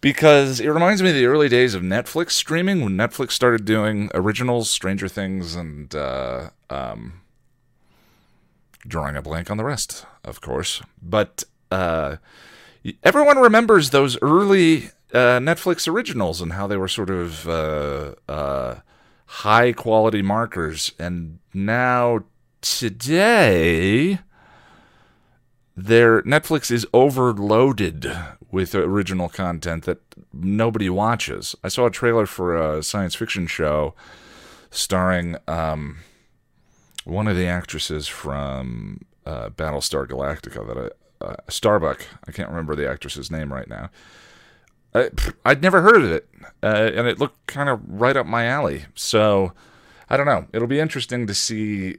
because 0.01 0.59
it 0.59 0.69
reminds 0.69 1.01
me 1.01 1.09
of 1.09 1.15
the 1.15 1.25
early 1.25 1.49
days 1.49 1.73
of 1.73 1.81
Netflix 1.81 2.31
streaming 2.31 2.83
when 2.83 2.95
Netflix 2.95 3.31
started 3.31 3.65
doing 3.65 4.09
originals, 4.13 4.69
Stranger 4.69 5.07
Things, 5.07 5.55
and 5.55 5.93
uh, 5.95 6.49
um, 6.69 7.21
drawing 8.87 9.15
a 9.15 9.21
blank 9.21 9.49
on 9.49 9.57
the 9.57 9.63
rest, 9.63 10.05
of 10.23 10.41
course. 10.41 10.81
But 11.01 11.43
uh, 11.71 12.17
everyone 13.03 13.37
remembers 13.37 13.89
those 13.89 14.17
early 14.21 14.91
uh, 15.13 15.39
Netflix 15.39 15.87
originals 15.87 16.41
and 16.41 16.53
how 16.53 16.67
they 16.67 16.77
were 16.77 16.87
sort 16.87 17.09
of 17.09 17.47
uh, 17.47 18.13
uh, 18.27 18.75
high 19.25 19.71
quality 19.71 20.21
markers. 20.21 20.91
And 20.99 21.39
now, 21.53 22.23
today, 22.61 24.19
their 25.77 26.23
Netflix 26.23 26.71
is 26.71 26.87
overloaded 26.91 28.11
with 28.51 28.73
original 28.73 29.29
content 29.29 29.85
that 29.85 29.99
nobody 30.33 30.89
watches. 30.89 31.55
I 31.63 31.67
saw 31.67 31.85
a 31.85 31.91
trailer 31.91 32.25
for 32.25 32.57
a 32.57 32.81
science 32.81 33.13
fiction 33.13 33.45
show 33.45 33.93
starring 34.71 35.37
um, 35.47 35.99
one 37.05 37.27
of 37.27 37.37
the 37.37 37.45
actresses 37.45 38.07
from 38.07 39.05
uh, 39.27 39.49
Battlestar 39.49 40.07
Galactica 40.07 40.65
that 40.67 40.91
I, 41.21 41.25
uh, 41.25 41.35
Starbuck. 41.47 42.03
I 42.27 42.31
can't 42.31 42.49
remember 42.49 42.75
the 42.75 42.89
actress's 42.89 43.29
name 43.29 43.53
right 43.53 43.69
now. 43.69 43.91
I, 44.95 45.09
would 45.45 45.61
never 45.61 45.81
heard 45.81 46.01
of 46.01 46.11
it, 46.11 46.27
uh, 46.63 46.89
and 46.95 47.07
it 47.07 47.19
looked 47.19 47.45
kind 47.45 47.69
of 47.69 47.81
right 47.87 48.17
up 48.17 48.25
my 48.25 48.45
alley. 48.45 48.85
So 48.95 49.53
I 50.09 50.17
don't 50.17 50.25
know. 50.25 50.47
It'll 50.53 50.67
be 50.67 50.79
interesting 50.79 51.27
to 51.27 51.35
see 51.35 51.97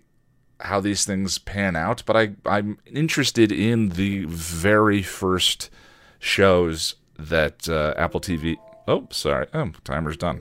how 0.60 0.80
these 0.80 1.04
things 1.04 1.38
pan 1.38 1.76
out, 1.76 2.02
but 2.06 2.16
I 2.16 2.30
I'm 2.44 2.78
interested 2.86 3.52
in 3.52 3.90
the 3.90 4.24
very 4.26 5.02
first 5.02 5.70
shows 6.18 6.96
that 7.18 7.68
uh, 7.68 7.94
Apple 7.96 8.20
TV. 8.20 8.56
Oh, 8.86 9.06
sorry. 9.10 9.46
Oh, 9.54 9.72
timer's 9.84 10.16
done. 10.16 10.40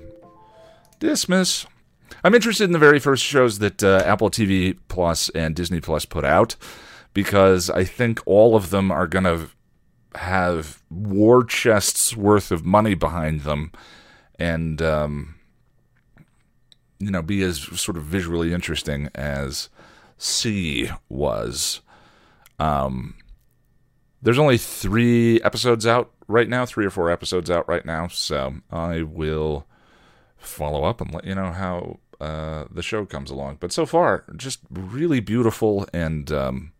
Dismiss. 0.99 1.67
I'm 2.23 2.33
interested 2.33 2.63
in 2.63 2.71
the 2.71 2.79
very 2.79 2.99
first 2.99 3.23
shows 3.23 3.59
that 3.59 3.83
uh, 3.83 4.01
Apple 4.05 4.29
TV 4.29 4.77
Plus 4.87 5.29
and 5.29 5.55
Disney 5.55 5.81
Plus 5.81 6.05
put 6.05 6.23
out 6.23 6.55
because 7.13 7.69
I 7.69 7.83
think 7.83 8.21
all 8.25 8.55
of 8.55 8.69
them 8.69 8.91
are 8.91 9.07
going 9.07 9.25
to 9.25 9.49
have 10.15 10.81
war 10.89 11.43
chests 11.43 12.15
worth 12.15 12.51
of 12.51 12.65
money 12.65 12.95
behind 12.95 13.41
them 13.41 13.71
and 14.39 14.81
um, 14.81 15.35
you 16.99 17.11
know 17.11 17.21
be 17.21 17.43
as 17.43 17.59
sort 17.59 17.97
of 17.97 18.03
visually 18.03 18.53
interesting 18.53 19.09
as 19.13 19.69
See 20.17 20.89
was. 21.09 21.81
Um, 22.59 23.15
there's 24.21 24.39
only 24.39 24.57
three 24.57 25.41
episodes 25.41 25.85
out 25.85 26.11
right 26.27 26.49
now, 26.49 26.65
three 26.65 26.85
or 26.85 26.89
four 26.89 27.11
episodes 27.11 27.49
out 27.49 27.67
right 27.67 27.85
now. 27.85 28.07
So 28.07 28.55
I 28.71 29.03
will 29.03 29.67
follow 30.37 30.83
up 30.83 31.01
and 31.01 31.13
let 31.13 31.25
you 31.25 31.35
know 31.35 31.51
how 31.51 31.99
uh, 32.19 32.65
the 32.71 32.83
show 32.83 33.05
comes 33.05 33.29
along. 33.29 33.57
But 33.59 33.71
so 33.71 33.85
far, 33.85 34.25
just 34.35 34.59
really 34.69 35.19
beautiful 35.19 35.87
and 35.93 36.31
um, 36.31 36.71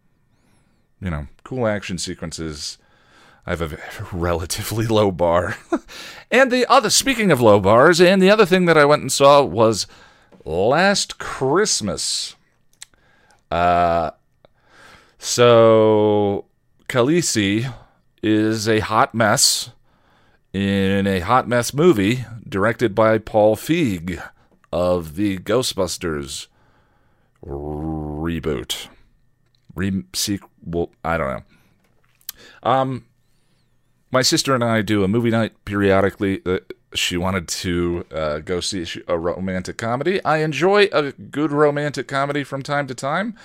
you 1.00 1.10
know 1.10 1.27
cool 1.44 1.67
action 1.67 1.98
sequences. 1.98 2.77
I 3.46 3.51
have 3.51 3.62
a 3.62 3.77
relatively 4.12 4.88
low 4.88 5.12
bar. 5.12 5.58
and 6.32 6.51
the 6.51 6.65
other, 6.70 6.89
speaking 6.89 7.32
of 7.32 7.39
low 7.39 7.60
bars, 7.60 8.01
and 8.01 8.22
the 8.22 8.29
other 8.29 8.46
thing 8.46 8.65
that 8.65 8.77
I 8.77 8.84
went 8.84 9.03
and 9.03 9.12
saw 9.12 9.41
was 9.44 9.88
Last 10.44 11.17
Christmas. 11.17 12.37
Uh, 13.50 14.12
so 15.18 16.46
Khaleesi 16.89 17.74
is 18.22 18.68
a 18.68 18.80
hot 18.80 19.13
mess 19.13 19.72
in 20.54 21.08
a 21.08 21.20
hot 21.20 21.48
mess 21.48 21.74
movie 21.74 22.25
directed 22.48 22.96
by 22.96 23.18
Paul 23.18 23.56
Feig 23.56 24.22
of 24.72 25.16
the 25.16 25.38
Ghostbusters 25.38 26.48
reboot. 27.46 28.88
Re- 29.75 30.04
sequel, 30.13 30.92
I 31.04 31.18
don't 31.18 31.27
know. 31.27 31.44
Um, 32.63 33.06
my 34.12 34.22
sister 34.22 34.56
and 34.56 34.63
I 34.63 34.82
do 34.82 35.04
a 35.04 35.08
movie 35.08 35.30
night 35.30 35.54
periodically. 35.66 36.42
Uh, 36.46 36.60
she 36.98 37.18
wanted 37.18 37.48
to 37.48 38.06
uh, 38.12 38.39
go 38.39 38.60
see 38.60 38.86
a 39.08 39.18
romantic 39.18 39.77
comedy. 39.77 40.24
I 40.24 40.38
enjoy 40.38 40.89
a 40.92 41.12
good 41.12 41.51
romantic 41.51 42.08
comedy 42.08 42.44
from 42.44 42.63
time 42.63 42.88
to 42.88 42.96
time. 42.96 43.36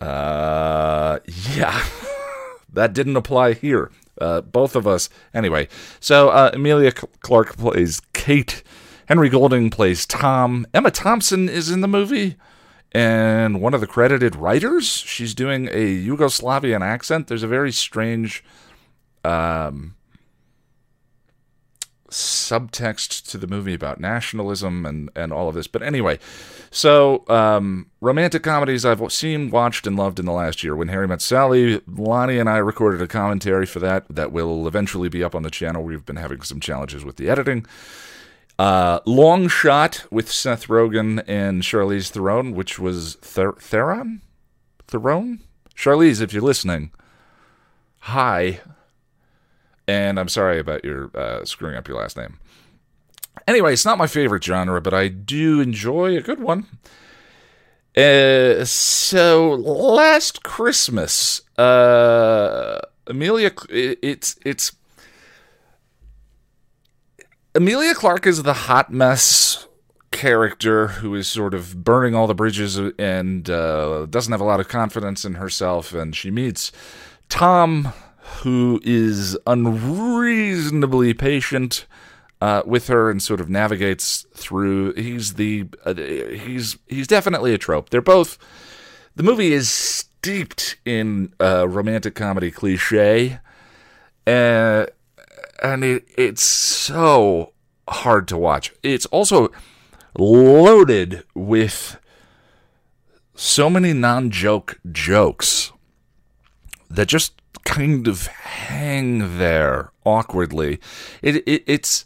Uh, 0.00 1.18
yeah, 1.54 1.84
that 2.72 2.92
didn't 2.92 3.16
apply 3.16 3.54
here. 3.54 3.90
Uh, 4.20 4.40
both 4.40 4.74
of 4.74 4.86
us, 4.86 5.08
anyway. 5.32 5.68
So 6.00 6.28
uh, 6.30 6.50
Emilia 6.52 6.92
Clarke 6.92 7.56
plays 7.56 8.00
Kate. 8.12 8.62
Henry 9.06 9.28
Golding 9.28 9.70
plays 9.70 10.04
Tom. 10.04 10.66
Emma 10.74 10.90
Thompson 10.90 11.48
is 11.48 11.70
in 11.70 11.80
the 11.80 11.88
movie, 11.88 12.36
and 12.92 13.60
one 13.60 13.74
of 13.74 13.80
the 13.80 13.86
credited 13.86 14.36
writers. 14.36 14.86
She's 14.86 15.34
doing 15.34 15.68
a 15.68 16.06
Yugoslavian 16.06 16.82
accent. 16.82 17.28
There's 17.28 17.42
a 17.42 17.48
very 17.48 17.72
strange. 17.72 18.44
Um, 19.24 19.94
subtext 22.10 23.28
to 23.30 23.38
the 23.38 23.46
movie 23.46 23.74
about 23.74 24.00
nationalism 24.00 24.86
and, 24.86 25.10
and 25.14 25.32
all 25.32 25.48
of 25.48 25.54
this. 25.54 25.66
But 25.66 25.82
anyway, 25.82 26.18
so 26.70 27.24
um, 27.28 27.90
romantic 28.00 28.42
comedies 28.42 28.84
I've 28.84 29.12
seen, 29.12 29.50
watched, 29.50 29.86
and 29.86 29.96
loved 29.96 30.18
in 30.18 30.26
the 30.26 30.32
last 30.32 30.62
year. 30.64 30.74
When 30.74 30.88
Harry 30.88 31.06
Met 31.08 31.20
Sally, 31.20 31.80
Lonnie 31.86 32.38
and 32.38 32.48
I 32.48 32.58
recorded 32.58 33.02
a 33.02 33.06
commentary 33.06 33.66
for 33.66 33.78
that 33.80 34.06
that 34.08 34.32
will 34.32 34.66
eventually 34.66 35.08
be 35.08 35.22
up 35.22 35.34
on 35.34 35.42
the 35.42 35.50
channel. 35.50 35.82
We've 35.82 36.06
been 36.06 36.16
having 36.16 36.42
some 36.42 36.60
challenges 36.60 37.04
with 37.04 37.16
the 37.16 37.28
editing. 37.28 37.66
Uh, 38.58 38.98
Long 39.06 39.46
Shot 39.46 40.04
with 40.10 40.30
Seth 40.30 40.66
Rogen 40.66 41.22
and 41.28 41.62
Charlize 41.62 42.10
Theron, 42.10 42.54
which 42.54 42.78
was 42.78 43.14
Ther- 43.20 43.56
Theron? 43.60 44.20
Theron? 44.88 45.40
Charlize, 45.76 46.20
if 46.20 46.32
you're 46.32 46.42
listening, 46.42 46.90
hi. 48.00 48.60
And 49.88 50.20
I'm 50.20 50.28
sorry 50.28 50.60
about 50.60 50.84
your 50.84 51.10
uh, 51.16 51.44
screwing 51.44 51.74
up 51.74 51.88
your 51.88 51.98
last 51.98 52.16
name. 52.16 52.38
Anyway, 53.48 53.72
it's 53.72 53.84
not 53.84 53.98
my 53.98 54.06
favorite 54.06 54.44
genre, 54.44 54.80
but 54.80 54.92
I 54.92 55.08
do 55.08 55.60
enjoy 55.60 56.16
a 56.16 56.20
good 56.20 56.40
one. 56.40 56.66
Uh, 57.96 58.64
so 58.64 59.50
last 59.54 60.44
Christmas, 60.44 61.40
uh, 61.58 62.78
Emilia, 63.08 63.50
it's 63.70 64.38
it's 64.44 64.72
Emilia 67.54 67.94
Clarke 67.94 68.26
is 68.26 68.42
the 68.42 68.52
hot 68.52 68.92
mess 68.92 69.66
character 70.12 70.88
who 70.88 71.14
is 71.14 71.26
sort 71.28 71.54
of 71.54 71.82
burning 71.82 72.14
all 72.14 72.26
the 72.26 72.34
bridges 72.34 72.78
and 72.98 73.48
uh, 73.48 74.06
doesn't 74.06 74.32
have 74.32 74.40
a 74.40 74.44
lot 74.44 74.60
of 74.60 74.68
confidence 74.68 75.24
in 75.24 75.34
herself, 75.34 75.94
and 75.94 76.14
she 76.14 76.30
meets 76.30 76.70
Tom, 77.28 77.92
who 78.42 78.80
is 78.84 79.36
unreasonably 79.46 81.14
patient 81.14 81.86
uh, 82.40 82.62
with 82.64 82.86
her 82.88 83.10
and 83.10 83.22
sort 83.22 83.40
of 83.40 83.50
navigates 83.50 84.26
through. 84.34 84.92
He's 84.94 85.34
the 85.34 85.66
uh, 85.84 85.94
he's 85.94 86.78
he's 86.86 87.06
definitely 87.06 87.54
a 87.54 87.58
trope. 87.58 87.90
They're 87.90 88.00
both. 88.00 88.38
The 89.16 89.22
movie 89.24 89.52
is 89.52 89.68
steeped 89.68 90.76
in 90.84 91.32
uh, 91.40 91.68
romantic 91.68 92.14
comedy 92.14 92.52
cliche, 92.52 93.40
uh, 94.26 94.86
and 95.62 95.84
it, 95.84 96.04
it's 96.16 96.44
so 96.44 97.52
hard 97.88 98.28
to 98.28 98.38
watch. 98.38 98.72
It's 98.82 99.06
also 99.06 99.50
loaded 100.16 101.24
with 101.34 101.98
so 103.34 103.68
many 103.68 103.92
non-joke 103.92 104.78
jokes 104.90 105.72
that 106.90 107.06
just 107.06 107.40
kind 107.64 108.08
of 108.08 108.26
hang 108.26 109.38
there 109.38 109.92
awkwardly. 110.04 110.80
It, 111.22 111.36
it 111.46 111.64
it's 111.66 112.04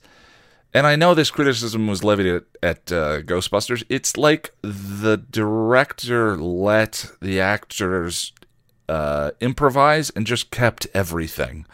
and 0.74 0.86
I 0.86 0.96
know 0.96 1.14
this 1.14 1.30
criticism 1.30 1.86
was 1.86 2.02
levied 2.02 2.26
at, 2.26 2.44
at 2.62 2.92
uh, 2.92 3.20
Ghostbusters. 3.22 3.84
It's 3.88 4.16
like 4.16 4.54
the 4.62 5.18
director 5.18 6.36
let 6.36 7.10
the 7.20 7.40
actors 7.40 8.32
uh, 8.88 9.32
improvise 9.40 10.10
and 10.10 10.26
just 10.26 10.50
kept 10.50 10.86
everything. 10.94 11.66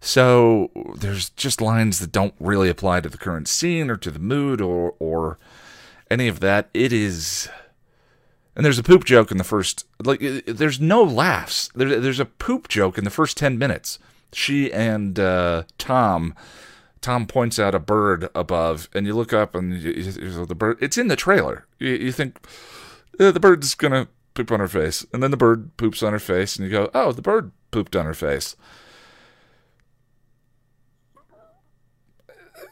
So 0.00 0.70
there's 0.96 1.30
just 1.30 1.60
lines 1.60 1.98
that 1.98 2.12
don't 2.12 2.34
really 2.40 2.70
apply 2.70 3.00
to 3.00 3.08
the 3.08 3.18
current 3.18 3.48
scene 3.48 3.90
or 3.90 3.96
to 3.96 4.10
the 4.10 4.18
mood 4.18 4.60
or 4.60 4.94
or 4.98 5.38
any 6.10 6.26
of 6.26 6.40
that. 6.40 6.70
It 6.72 6.92
is, 6.92 7.48
and 8.60 8.64
there's 8.66 8.78
a 8.78 8.82
poop 8.82 9.06
joke 9.06 9.30
in 9.30 9.38
the 9.38 9.42
first. 9.42 9.86
Like 10.04 10.20
there's 10.44 10.78
no 10.78 11.02
laughs. 11.02 11.70
There, 11.74 11.98
there's 11.98 12.20
a 12.20 12.26
poop 12.26 12.68
joke 12.68 12.98
in 12.98 13.04
the 13.04 13.10
first 13.10 13.38
ten 13.38 13.56
minutes. 13.56 13.98
She 14.34 14.70
and 14.70 15.18
uh, 15.18 15.62
Tom 15.78 16.34
Tom 17.00 17.26
points 17.26 17.58
out 17.58 17.74
a 17.74 17.78
bird 17.78 18.28
above, 18.34 18.90
and 18.92 19.06
you 19.06 19.14
look 19.14 19.32
up, 19.32 19.54
and 19.54 19.80
you, 19.80 19.92
you, 19.92 20.44
the 20.44 20.54
bird. 20.54 20.76
It's 20.78 20.98
in 20.98 21.08
the 21.08 21.16
trailer. 21.16 21.64
You, 21.78 21.92
you 21.92 22.12
think 22.12 22.38
eh, 23.18 23.30
the 23.30 23.40
bird's 23.40 23.74
gonna 23.74 24.08
poop 24.34 24.52
on 24.52 24.60
her 24.60 24.68
face, 24.68 25.06
and 25.10 25.22
then 25.22 25.30
the 25.30 25.38
bird 25.38 25.74
poops 25.78 26.02
on 26.02 26.12
her 26.12 26.18
face, 26.18 26.56
and 26.56 26.66
you 26.66 26.70
go, 26.70 26.90
"Oh, 26.92 27.12
the 27.12 27.22
bird 27.22 27.52
pooped 27.70 27.96
on 27.96 28.04
her 28.04 28.12
face." 28.12 28.56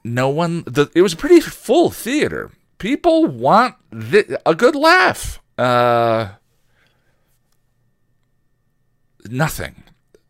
No 0.04 0.28
one. 0.28 0.64
The, 0.66 0.90
it 0.95 1.00
was 1.00 1.14
a 1.14 1.16
pretty 1.16 1.40
full 1.40 1.88
theater. 1.88 2.50
People 2.76 3.25
want 3.25 3.76
th- 3.90 4.33
a 4.45 4.54
good 4.54 4.76
laugh. 4.76 5.40
Uh, 5.58 6.28
nothing. 9.28 9.82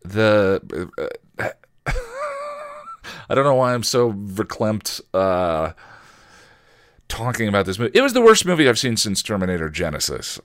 The. 0.03 0.89
Uh, 1.37 1.49
I 3.29 3.35
don't 3.35 3.43
know 3.43 3.55
why 3.55 3.73
I'm 3.73 3.83
so 3.83 4.11
verklempt 4.11 5.01
uh, 5.13 5.73
talking 7.07 7.47
about 7.47 7.65
this 7.65 7.77
movie. 7.77 7.91
It 7.93 8.01
was 8.01 8.13
the 8.13 8.21
worst 8.21 8.45
movie 8.45 8.67
I've 8.67 8.79
seen 8.79 8.97
since 8.97 9.21
Terminator 9.21 9.69
Genisys. 9.69 10.39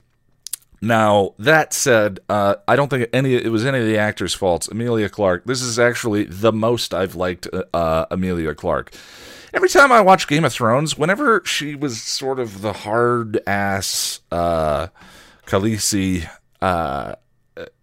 Now 0.81 1.33
that 1.39 1.73
said, 1.73 2.19
uh, 2.29 2.55
I 2.67 2.75
don't 2.75 2.89
think 2.89 3.09
any 3.11 3.33
it 3.33 3.51
was 3.51 3.65
any 3.65 3.79
of 3.79 3.85
the 3.85 3.97
actors' 3.97 4.35
faults. 4.35 4.67
Emilia 4.67 5.09
Clarke. 5.09 5.45
This 5.45 5.61
is 5.61 5.79
actually 5.79 6.25
the 6.25 6.51
most 6.51 6.93
I've 6.93 7.15
liked 7.15 7.47
uh, 7.73 8.05
Emilia 8.11 8.53
Clarke. 8.53 8.93
Every 9.55 9.69
time 9.69 9.91
I 9.91 10.01
watch 10.01 10.27
Game 10.27 10.43
of 10.43 10.53
Thrones, 10.53 10.97
whenever 10.97 11.41
she 11.45 11.75
was 11.75 12.01
sort 12.01 12.39
of 12.39 12.61
the 12.61 12.73
hard 12.73 13.39
ass 13.47 14.19
uh, 14.29 14.87
Khaleesi, 15.47 16.29
uh, 16.61 17.15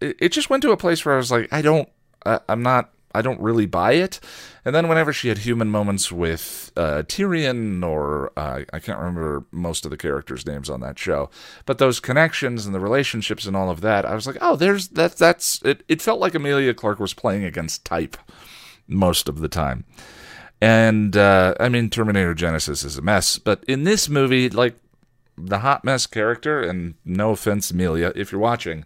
it, 0.00 0.16
it 0.20 0.28
just 0.32 0.50
went 0.50 0.62
to 0.62 0.70
a 0.70 0.76
place 0.76 1.04
where 1.04 1.14
I 1.14 1.16
was 1.16 1.30
like, 1.30 1.50
I 1.50 1.62
don't, 1.62 1.88
I, 2.26 2.40
I'm 2.46 2.62
not 2.62 2.92
I 3.14 3.22
don't 3.22 3.40
really 3.40 3.66
buy 3.66 3.92
it. 3.92 4.20
And 4.64 4.74
then 4.74 4.88
whenever 4.88 5.12
she 5.12 5.28
had 5.28 5.38
human 5.38 5.68
moments 5.68 6.10
with 6.10 6.72
uh, 6.76 7.02
Tyrion, 7.06 7.84
or 7.84 8.32
uh, 8.38 8.64
I 8.72 8.78
can't 8.78 8.98
remember 8.98 9.44
most 9.50 9.84
of 9.84 9.90
the 9.90 9.96
characters' 9.96 10.46
names 10.46 10.70
on 10.70 10.80
that 10.80 10.98
show, 10.98 11.30
but 11.66 11.78
those 11.78 12.00
connections 12.00 12.64
and 12.64 12.74
the 12.74 12.80
relationships 12.80 13.46
and 13.46 13.56
all 13.56 13.70
of 13.70 13.80
that, 13.80 14.04
I 14.04 14.14
was 14.14 14.26
like, 14.26 14.38
oh, 14.40 14.56
there's 14.56 14.88
that. 14.88 15.16
That's 15.16 15.60
it. 15.62 15.82
It 15.88 16.00
felt 16.00 16.20
like 16.20 16.34
Emilia 16.34 16.74
Clarke 16.74 17.00
was 17.00 17.14
playing 17.14 17.44
against 17.44 17.84
type 17.84 18.16
most 18.86 19.28
of 19.28 19.40
the 19.40 19.48
time. 19.48 19.84
And 20.62 21.16
uh, 21.16 21.56
I 21.58 21.68
mean, 21.68 21.90
Terminator 21.90 22.36
Genisys 22.36 22.84
is 22.84 22.96
a 22.96 23.02
mess, 23.02 23.36
but 23.36 23.64
in 23.64 23.82
this 23.82 24.08
movie, 24.08 24.48
like 24.48 24.76
the 25.36 25.58
hot 25.58 25.82
mess 25.82 26.06
character, 26.06 26.62
and 26.62 26.94
no 27.04 27.30
offense, 27.30 27.72
Emilia, 27.72 28.12
if 28.14 28.30
you're 28.30 28.40
watching, 28.40 28.84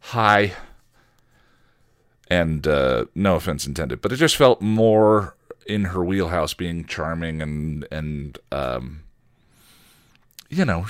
hi 0.00 0.54
and 2.26 2.66
uh, 2.66 3.04
no 3.14 3.36
offense 3.36 3.68
intended, 3.68 4.00
but 4.00 4.10
it 4.10 4.16
just 4.16 4.36
felt 4.36 4.60
more 4.60 5.36
in 5.64 5.84
her 5.84 6.02
wheelhouse, 6.02 6.54
being 6.54 6.84
charming 6.86 7.40
and 7.40 7.86
and 7.92 8.38
um, 8.50 9.04
you 10.50 10.64
know, 10.64 10.86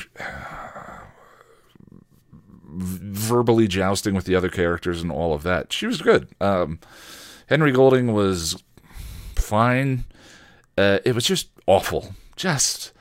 verbally 2.65 3.69
jousting 3.69 4.15
with 4.15 4.25
the 4.25 4.35
other 4.35 4.49
characters 4.49 5.03
and 5.03 5.13
all 5.13 5.35
of 5.35 5.43
that. 5.43 5.75
She 5.75 5.87
was 5.87 6.01
good. 6.01 6.27
Um, 6.41 6.79
Henry 7.49 7.71
Golding 7.71 8.15
was 8.15 8.63
fine. 9.37 10.07
Uh, 10.83 10.99
it 11.05 11.15
was 11.15 11.25
just 11.25 11.49
awful. 11.67 12.15
Just 12.35 12.93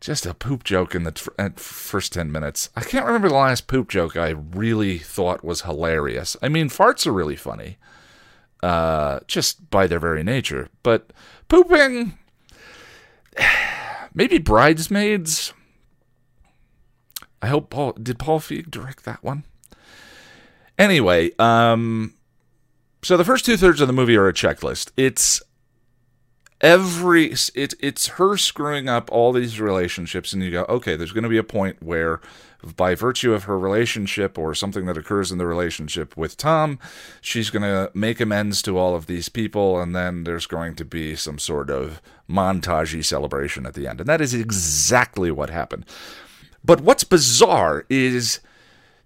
just 0.00 0.24
a 0.24 0.34
poop 0.34 0.62
joke 0.62 0.94
in 0.94 1.02
the 1.02 1.10
t- 1.10 1.26
first 1.56 2.12
10 2.12 2.30
minutes. 2.30 2.70
I 2.76 2.82
can't 2.82 3.06
remember 3.06 3.28
the 3.28 3.34
last 3.34 3.66
poop 3.66 3.88
joke 3.88 4.16
I 4.16 4.28
really 4.28 4.98
thought 4.98 5.42
was 5.42 5.62
hilarious. 5.62 6.36
I 6.40 6.48
mean, 6.48 6.68
farts 6.68 7.06
are 7.06 7.12
really 7.12 7.34
funny, 7.34 7.78
uh, 8.62 9.20
just 9.26 9.68
by 9.70 9.88
their 9.88 9.98
very 9.98 10.22
nature. 10.22 10.68
But 10.84 11.12
pooping, 11.48 12.16
maybe 14.14 14.38
Bridesmaids. 14.38 15.52
I 17.42 17.48
hope 17.48 17.70
Paul, 17.70 17.92
did 17.92 18.18
Paul 18.18 18.38
Feig 18.38 18.70
direct 18.70 19.04
that 19.06 19.24
one? 19.24 19.42
Anyway, 20.78 21.32
um, 21.38 22.14
so 23.02 23.16
the 23.16 23.24
first 23.24 23.44
two 23.44 23.56
thirds 23.56 23.80
of 23.80 23.88
the 23.88 23.94
movie 23.94 24.16
are 24.16 24.28
a 24.28 24.32
checklist. 24.32 24.92
It's 24.96 25.42
every 26.60 27.34
it, 27.54 27.74
it's 27.80 28.06
her 28.08 28.36
screwing 28.36 28.88
up 28.88 29.10
all 29.12 29.32
these 29.32 29.60
relationships 29.60 30.32
and 30.32 30.42
you 30.42 30.50
go 30.50 30.64
okay 30.68 30.96
there's 30.96 31.12
going 31.12 31.22
to 31.22 31.28
be 31.28 31.36
a 31.36 31.44
point 31.44 31.82
where 31.82 32.20
by 32.76 32.94
virtue 32.94 33.34
of 33.34 33.44
her 33.44 33.58
relationship 33.58 34.38
or 34.38 34.54
something 34.54 34.86
that 34.86 34.96
occurs 34.96 35.30
in 35.30 35.36
the 35.36 35.46
relationship 35.46 36.16
with 36.16 36.36
tom 36.38 36.78
she's 37.20 37.50
going 37.50 37.62
to 37.62 37.90
make 37.92 38.20
amends 38.20 38.62
to 38.62 38.78
all 38.78 38.94
of 38.94 39.06
these 39.06 39.28
people 39.28 39.78
and 39.78 39.94
then 39.94 40.24
there's 40.24 40.46
going 40.46 40.74
to 40.74 40.84
be 40.84 41.14
some 41.14 41.38
sort 41.38 41.68
of 41.68 42.00
montagey 42.28 43.04
celebration 43.04 43.66
at 43.66 43.74
the 43.74 43.86
end. 43.86 44.00
And 44.00 44.08
that 44.08 44.20
is 44.20 44.34
exactly 44.34 45.30
what 45.30 45.50
happened. 45.50 45.84
But 46.64 46.80
what's 46.80 47.04
bizarre 47.04 47.84
is 47.88 48.40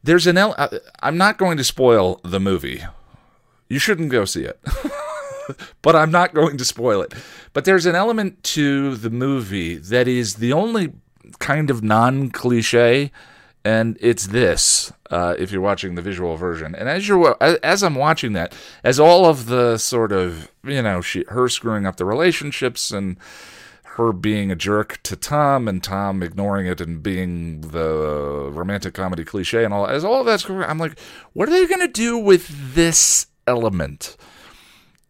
there's 0.03 0.27
an 0.27 0.39
el- 0.39 0.55
uh, 0.57 0.79
i'm 1.03 1.19
not 1.19 1.37
going 1.37 1.57
to 1.59 1.65
spoil 1.65 2.21
the 2.25 2.41
movie. 2.41 2.83
You 3.69 3.79
shouldn't 3.79 4.11
go 4.11 4.25
see 4.25 4.45
it 4.45 4.59
but 5.83 5.97
I'm 5.97 6.11
not 6.11 6.35
going 6.35 6.57
to 6.57 6.65
spoil 6.65 7.03
it. 7.03 7.15
But 7.53 7.65
there's 7.65 7.87
an 7.87 7.95
element 7.95 8.43
to 8.45 8.97
the 8.97 9.11
movie 9.11 9.77
that 9.77 10.09
is 10.09 10.37
the 10.37 10.53
only 10.53 10.93
kind 11.39 11.71
of 11.71 11.83
non 11.83 12.31
cliche, 12.31 13.11
and 13.65 13.97
it's 14.01 14.29
this. 14.29 14.93
Uh, 15.11 15.35
if 15.39 15.51
you're 15.51 15.61
watching 15.61 15.95
the 15.95 16.03
visual 16.03 16.37
version, 16.37 16.75
and 16.75 16.89
as 16.89 17.09
you're 17.09 17.37
as 17.41 17.83
I'm 17.83 17.97
watching 17.97 18.33
that, 18.35 18.55
as 18.85 19.01
all 19.01 19.27
of 19.27 19.47
the 19.47 19.77
sort 19.79 20.13
of 20.13 20.51
you 20.65 20.83
know 20.83 21.01
she 21.01 21.25
her 21.29 21.49
screwing 21.49 21.87
up 21.87 21.97
the 21.97 22.05
relationships 22.05 22.91
and 22.91 23.17
her 23.97 24.13
being 24.13 24.53
a 24.53 24.57
jerk 24.57 25.01
to 25.03 25.17
Tom 25.17 25.67
and 25.67 25.83
Tom 25.83 26.23
ignoring 26.23 26.67
it 26.67 26.81
and 26.81 27.03
being 27.03 27.61
the 27.61 28.49
romantic 28.53 28.95
comedy 28.95 29.25
cliche 29.25 29.65
and 29.65 29.75
all 29.75 29.87
as 29.87 30.05
all 30.05 30.21
of 30.21 30.27
that's 30.27 30.45
going 30.45 30.63
I'm 30.63 30.79
like, 30.79 30.99
what 31.33 31.49
are 31.49 31.53
they 31.53 31.67
gonna 31.67 31.89
do 31.89 32.17
with 32.17 32.75
this 32.75 33.27
element? 33.47 34.17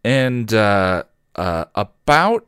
And 0.03 0.53
uh, 0.53 1.03
uh, 1.35 1.65
about 1.75 2.47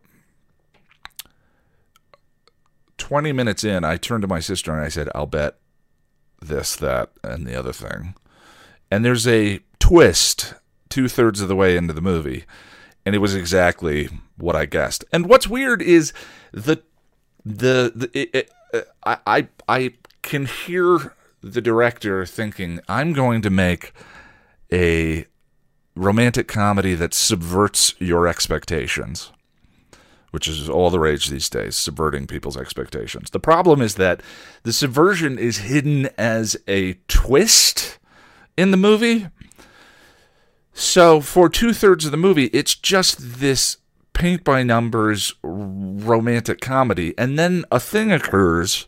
20 2.97 3.31
minutes 3.31 3.63
in, 3.63 3.83
I 3.83 3.97
turned 3.97 4.21
to 4.23 4.27
my 4.27 4.39
sister 4.39 4.73
and 4.73 4.83
I 4.83 4.89
said, 4.89 5.09
I'll 5.13 5.25
bet 5.25 5.57
this, 6.41 6.75
that, 6.77 7.11
and 7.23 7.45
the 7.45 7.55
other 7.55 7.73
thing. 7.73 8.15
And 8.89 9.03
there's 9.03 9.27
a 9.27 9.59
twist 9.79 10.55
two 10.89 11.07
thirds 11.07 11.41
of 11.41 11.47
the 11.47 11.55
way 11.55 11.75
into 11.75 11.93
the 11.93 12.01
movie. 12.01 12.45
And 13.05 13.15
it 13.15 13.19
was 13.19 13.35
exactly 13.35 14.09
what 14.37 14.55
I 14.55 14.65
guessed. 14.65 15.03
And 15.11 15.27
what's 15.27 15.47
weird 15.47 15.81
is 15.81 16.13
the 16.51 16.81
the, 17.45 17.91
the 17.93 18.09
it, 18.13 18.29
it, 18.33 18.51
uh, 18.73 18.81
I, 19.03 19.17
I 19.27 19.47
I 19.67 19.93
can 20.21 20.45
hear 20.45 21.13
the 21.41 21.61
director 21.61 22.25
thinking, 22.25 22.79
I'm 22.87 23.11
going 23.11 23.41
to 23.41 23.49
make 23.49 23.91
a 24.71 25.25
romantic 25.95 26.47
comedy 26.47 26.95
that 26.95 27.13
subverts 27.13 27.93
your 27.99 28.27
expectations, 28.27 29.31
which 30.31 30.47
is 30.47 30.69
all 30.69 30.89
the 30.89 30.99
rage 30.99 31.27
these 31.27 31.49
days, 31.49 31.77
subverting 31.77 32.27
people's 32.27 32.57
expectations. 32.57 33.29
The 33.29 33.39
problem 33.39 33.81
is 33.81 33.95
that 33.95 34.21
the 34.63 34.73
subversion 34.73 35.37
is 35.37 35.59
hidden 35.59 36.09
as 36.17 36.57
a 36.67 36.93
twist 37.07 37.99
in 38.57 38.71
the 38.71 38.77
movie. 38.77 39.27
So, 40.73 41.21
for 41.21 41.49
two 41.49 41.71
thirds 41.71 42.05
of 42.05 42.11
the 42.11 42.17
movie, 42.17 42.45
it's 42.45 42.73
just 42.73 43.39
this 43.39 43.77
paint 44.13 44.43
by 44.43 44.63
numbers 44.63 45.33
romantic 45.43 46.61
comedy. 46.61 47.13
And 47.17 47.37
then 47.37 47.65
a 47.71 47.79
thing 47.79 48.11
occurs, 48.11 48.87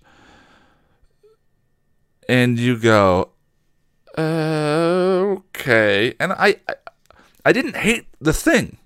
and 2.27 2.57
you 2.57 2.77
go, 2.77 3.29
uh, 4.17 5.35
okay. 5.37 6.15
And 6.19 6.33
I, 6.33 6.57
I, 7.45 7.51
didn't 7.51 7.77
hate 7.77 8.07
the 8.19 8.33
thing. 8.33 8.77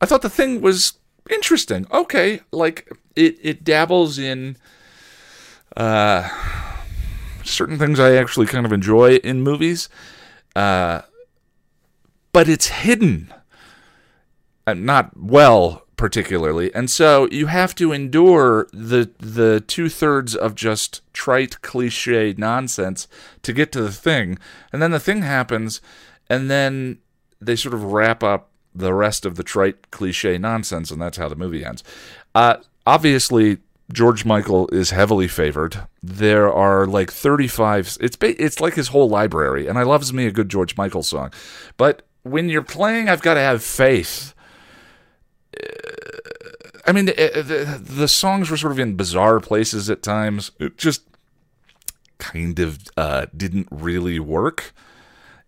I 0.00 0.06
thought 0.06 0.22
the 0.22 0.30
thing 0.30 0.60
was 0.60 0.94
interesting. 1.30 1.86
Okay, 1.92 2.40
like 2.50 2.90
it, 3.14 3.38
it 3.42 3.64
dabbles 3.64 4.18
in 4.18 4.56
uh, 5.76 6.28
certain 7.44 7.78
things 7.78 8.00
I 8.00 8.14
actually 8.14 8.46
kind 8.46 8.66
of 8.66 8.72
enjoy 8.72 9.16
in 9.16 9.42
movies. 9.42 9.88
Uh, 10.54 11.02
but 12.32 12.48
it's 12.48 12.66
hidden, 12.68 13.32
uh, 14.66 14.74
not 14.74 15.16
well 15.16 15.84
particularly, 15.96 16.74
and 16.74 16.90
so 16.90 17.26
you 17.30 17.46
have 17.46 17.74
to 17.76 17.92
endure 17.92 18.68
the 18.72 19.10
the 19.18 19.60
two 19.60 19.88
thirds 19.88 20.34
of 20.34 20.54
just 20.54 21.00
trite 21.14 21.62
cliche 21.62 22.34
nonsense 22.36 23.08
to 23.40 23.54
get 23.54 23.72
to 23.72 23.80
the 23.80 23.92
thing, 23.92 24.38
and 24.72 24.82
then 24.82 24.90
the 24.90 25.00
thing 25.00 25.22
happens, 25.22 25.80
and 26.28 26.50
then 26.50 26.98
they 27.40 27.56
sort 27.56 27.74
of 27.74 27.84
wrap 27.84 28.22
up 28.22 28.50
the 28.74 28.92
rest 28.92 29.24
of 29.24 29.36
the 29.36 29.42
trite 29.42 29.90
cliche 29.90 30.38
nonsense, 30.38 30.90
and 30.90 31.00
that's 31.00 31.16
how 31.16 31.28
the 31.28 31.36
movie 31.36 31.64
ends. 31.64 31.82
Uh, 32.34 32.56
obviously, 32.86 33.58
George 33.92 34.24
Michael 34.24 34.68
is 34.68 34.90
heavily 34.90 35.28
favored. 35.28 35.86
There 36.02 36.52
are 36.52 36.86
like 36.86 37.10
35. 37.10 37.98
It's 38.00 38.16
it's 38.20 38.60
like 38.60 38.74
his 38.74 38.88
whole 38.88 39.08
library, 39.08 39.66
and 39.66 39.78
I 39.78 39.82
loves 39.82 40.12
me 40.12 40.26
a 40.26 40.32
good 40.32 40.48
George 40.48 40.76
Michael 40.76 41.02
song, 41.02 41.32
but 41.76 42.02
when 42.22 42.48
you're 42.48 42.62
playing, 42.62 43.08
I've 43.08 43.22
got 43.22 43.34
to 43.34 43.40
have 43.40 43.62
faith. 43.62 44.34
I 46.86 46.92
mean, 46.92 47.06
the, 47.06 47.12
the, 47.12 47.80
the, 47.82 48.08
songs 48.08 48.50
were 48.50 48.56
sort 48.56 48.72
of 48.72 48.78
in 48.78 48.94
bizarre 48.94 49.40
places 49.40 49.90
at 49.90 50.02
times. 50.02 50.52
It 50.60 50.76
just 50.76 51.02
kind 52.18 52.58
of 52.58 52.78
uh, 52.96 53.26
didn't 53.36 53.68
really 53.70 54.20
work. 54.20 54.72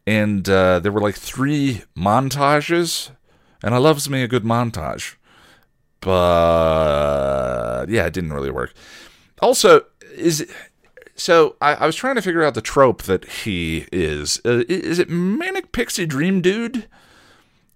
And 0.09 0.49
uh, 0.49 0.81
there 0.81 0.91
were 0.91 1.03
like 1.03 1.17
three 1.17 1.83
montages, 1.95 3.11
and 3.63 3.75
I 3.75 3.77
loves 3.77 4.09
me 4.09 4.23
a 4.23 4.27
good 4.27 4.43
montage. 4.43 5.17
But 6.01 7.91
yeah, 7.91 8.07
it 8.07 8.15
didn't 8.15 8.33
really 8.33 8.51
work. 8.51 8.73
Also, 9.43 9.83
is 10.17 10.51
so 11.15 11.57
I, 11.61 11.75
I, 11.75 11.85
was 11.85 11.95
trying 11.95 12.15
to 12.15 12.23
figure 12.23 12.43
out 12.43 12.55
the 12.55 12.63
trope 12.63 13.03
that 13.03 13.27
he 13.27 13.87
is. 13.93 14.41
Uh, 14.47 14.65
is 14.67 14.99
it 14.99 15.11
manic 15.11 15.73
pixie 15.73 16.07
dream 16.07 16.41
dude? 16.41 16.89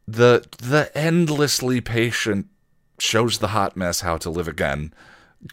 The 0.09 0.47
the 0.57 0.91
endlessly 0.97 1.83
patient 1.83 2.47
shows 2.99 3.41
the 3.41 3.49
hot 3.49 3.77
mess 3.77 4.01
how 4.01 4.17
to 4.17 4.31
live 4.31 4.49
again 4.49 4.95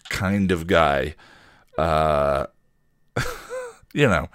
kind 0.07 0.49
of 0.49 0.65
guy. 0.65 1.15
Uh, 1.77 2.45
you 3.93 4.07
know, 4.07 4.29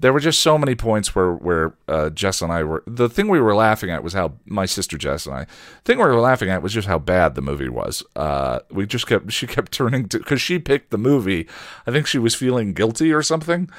there 0.00 0.14
were 0.14 0.20
just 0.20 0.40
so 0.40 0.56
many 0.56 0.74
points 0.74 1.14
where 1.14 1.32
where 1.32 1.74
uh, 1.86 2.08
Jess 2.10 2.40
and 2.40 2.50
I 2.50 2.64
were. 2.64 2.82
The 2.86 3.08
thing 3.08 3.28
we 3.28 3.38
were 3.38 3.54
laughing 3.54 3.90
at 3.90 4.02
was 4.02 4.14
how 4.14 4.32
my 4.46 4.64
sister 4.64 4.96
Jess 4.96 5.26
and 5.26 5.34
I. 5.34 5.40
The 5.44 5.92
thing 5.92 5.98
we 5.98 6.04
were 6.04 6.20
laughing 6.20 6.48
at 6.48 6.62
was 6.62 6.72
just 6.72 6.88
how 6.88 6.98
bad 6.98 7.34
the 7.34 7.42
movie 7.42 7.68
was. 7.68 8.02
Uh, 8.16 8.60
we 8.70 8.86
just 8.86 9.06
kept 9.06 9.30
she 9.30 9.46
kept 9.46 9.72
turning 9.72 10.08
to 10.08 10.18
because 10.18 10.40
she 10.40 10.58
picked 10.58 10.90
the 10.90 10.98
movie. 10.98 11.46
I 11.86 11.90
think 11.90 12.06
she 12.06 12.18
was 12.18 12.34
feeling 12.34 12.72
guilty 12.72 13.12
or 13.12 13.22
something. 13.22 13.70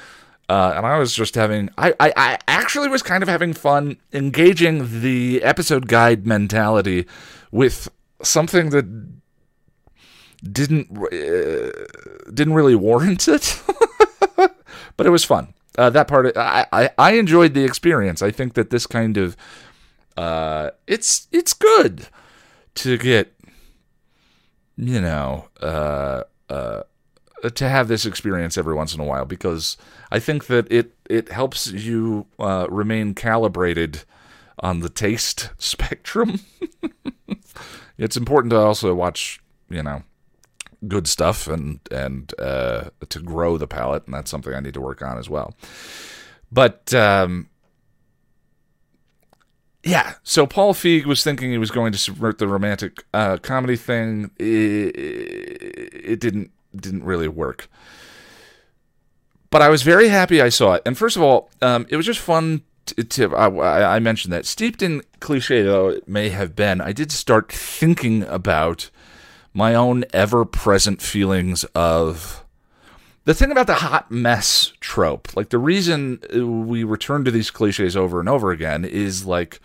Uh, 0.48 0.74
and 0.76 0.84
I 0.84 0.98
was 0.98 1.14
just 1.14 1.34
having, 1.34 1.70
I, 1.78 1.94
I, 1.98 2.12
I 2.16 2.38
actually 2.46 2.88
was 2.88 3.00
kind 3.00 3.22
of 3.22 3.28
having 3.28 3.54
fun 3.54 3.96
engaging 4.12 5.00
the 5.00 5.42
episode 5.42 5.86
guide 5.88 6.26
mentality 6.26 7.06
with 7.52 7.88
something 8.22 8.68
that 8.70 8.84
didn't 10.42 10.90
uh, 10.90 12.30
didn't 12.34 12.54
really 12.54 12.74
warrant 12.74 13.28
it, 13.28 13.62
but 14.36 15.06
it 15.06 15.10
was 15.10 15.24
fun 15.24 15.54
uh, 15.78 15.90
that 15.90 16.08
part 16.08 16.36
I, 16.36 16.66
I 16.72 16.90
I 16.98 17.12
enjoyed 17.12 17.54
the 17.54 17.64
experience. 17.64 18.22
I 18.22 18.30
think 18.30 18.54
that 18.54 18.70
this 18.70 18.86
kind 18.86 19.16
of 19.16 19.36
uh, 20.16 20.70
it's 20.86 21.28
it's 21.32 21.52
good 21.52 22.08
to 22.74 22.98
get 22.98 23.34
you 24.76 25.00
know 25.00 25.48
uh, 25.60 26.22
uh, 26.48 26.82
to 27.54 27.68
have 27.68 27.88
this 27.88 28.06
experience 28.06 28.56
every 28.58 28.74
once 28.74 28.94
in 28.94 29.00
a 29.00 29.04
while 29.04 29.24
because 29.24 29.76
I 30.10 30.18
think 30.18 30.46
that 30.46 30.70
it 30.70 30.94
it 31.08 31.30
helps 31.30 31.68
you 31.68 32.26
uh, 32.38 32.66
remain 32.68 33.14
calibrated 33.14 34.02
on 34.58 34.80
the 34.80 34.88
taste 34.88 35.50
spectrum. 35.58 36.40
it's 37.98 38.16
important 38.16 38.50
to 38.50 38.58
also 38.58 38.94
watch 38.94 39.40
you 39.70 39.82
know 39.82 40.02
good 40.88 41.06
stuff 41.06 41.46
and 41.46 41.80
and 41.90 42.32
uh, 42.38 42.90
to 43.08 43.20
grow 43.20 43.58
the 43.58 43.66
palate, 43.66 44.04
and 44.06 44.14
that's 44.14 44.30
something 44.30 44.54
I 44.54 44.60
need 44.60 44.74
to 44.74 44.80
work 44.80 45.02
on 45.02 45.18
as 45.18 45.28
well. 45.28 45.54
But 46.50 46.92
um, 46.94 47.48
yeah, 49.84 50.14
so 50.22 50.46
Paul 50.46 50.74
Feig 50.74 51.06
was 51.06 51.24
thinking 51.24 51.50
he 51.50 51.58
was 51.58 51.70
going 51.70 51.92
to 51.92 51.98
subvert 51.98 52.38
the 52.38 52.48
romantic 52.48 53.04
uh, 53.12 53.38
comedy 53.38 53.76
thing. 53.76 54.30
It, 54.38 54.94
it 54.96 56.20
didn't 56.20 56.50
didn't 56.74 57.04
really 57.04 57.28
work. 57.28 57.68
But 59.50 59.60
I 59.60 59.68
was 59.68 59.82
very 59.82 60.08
happy 60.08 60.40
I 60.40 60.48
saw 60.48 60.74
it. 60.74 60.82
And 60.86 60.96
first 60.96 61.16
of 61.16 61.22
all, 61.22 61.50
um, 61.60 61.86
it 61.90 61.96
was 61.96 62.06
just 62.06 62.20
fun 62.20 62.62
to, 62.86 63.36
I, 63.36 63.96
I, 63.96 63.98
mentioned 63.98 64.32
that 64.32 64.46
steeped 64.46 64.82
in 64.82 65.02
cliche 65.20 65.62
though 65.62 65.88
it 65.88 66.08
may 66.08 66.30
have 66.30 66.56
been 66.56 66.80
i 66.80 66.92
did 66.92 67.12
start 67.12 67.50
thinking 67.50 68.24
about 68.24 68.90
my 69.54 69.74
own 69.74 70.04
ever 70.12 70.44
present 70.44 71.02
feelings 71.02 71.64
of 71.74 72.44
the 73.24 73.34
thing 73.34 73.50
about 73.50 73.66
the 73.66 73.74
hot 73.74 74.10
mess 74.10 74.72
trope. 74.80 75.36
Like 75.36 75.50
the 75.50 75.58
reason 75.58 76.20
we 76.66 76.84
return 76.84 77.24
to 77.24 77.30
these 77.30 77.50
cliches 77.50 77.96
over 77.96 78.20
and 78.20 78.28
over 78.28 78.50
again 78.50 78.84
is 78.84 79.26
like 79.26 79.60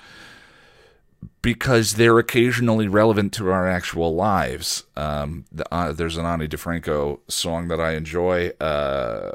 because 1.42 1.96
they're 1.96 2.20
occasionally 2.20 2.88
relevant 2.88 3.34
to 3.34 3.50
our 3.50 3.68
actual 3.68 4.14
lives. 4.14 4.84
Um, 4.96 5.46
the, 5.52 5.66
uh, 5.74 5.92
there's 5.92 6.18
an 6.18 6.26
Ani 6.26 6.48
DiFranco 6.48 7.20
song 7.28 7.68
that 7.70 7.80
I 7.80 7.94
enjoy. 7.94 8.50
Uh, 8.60 9.32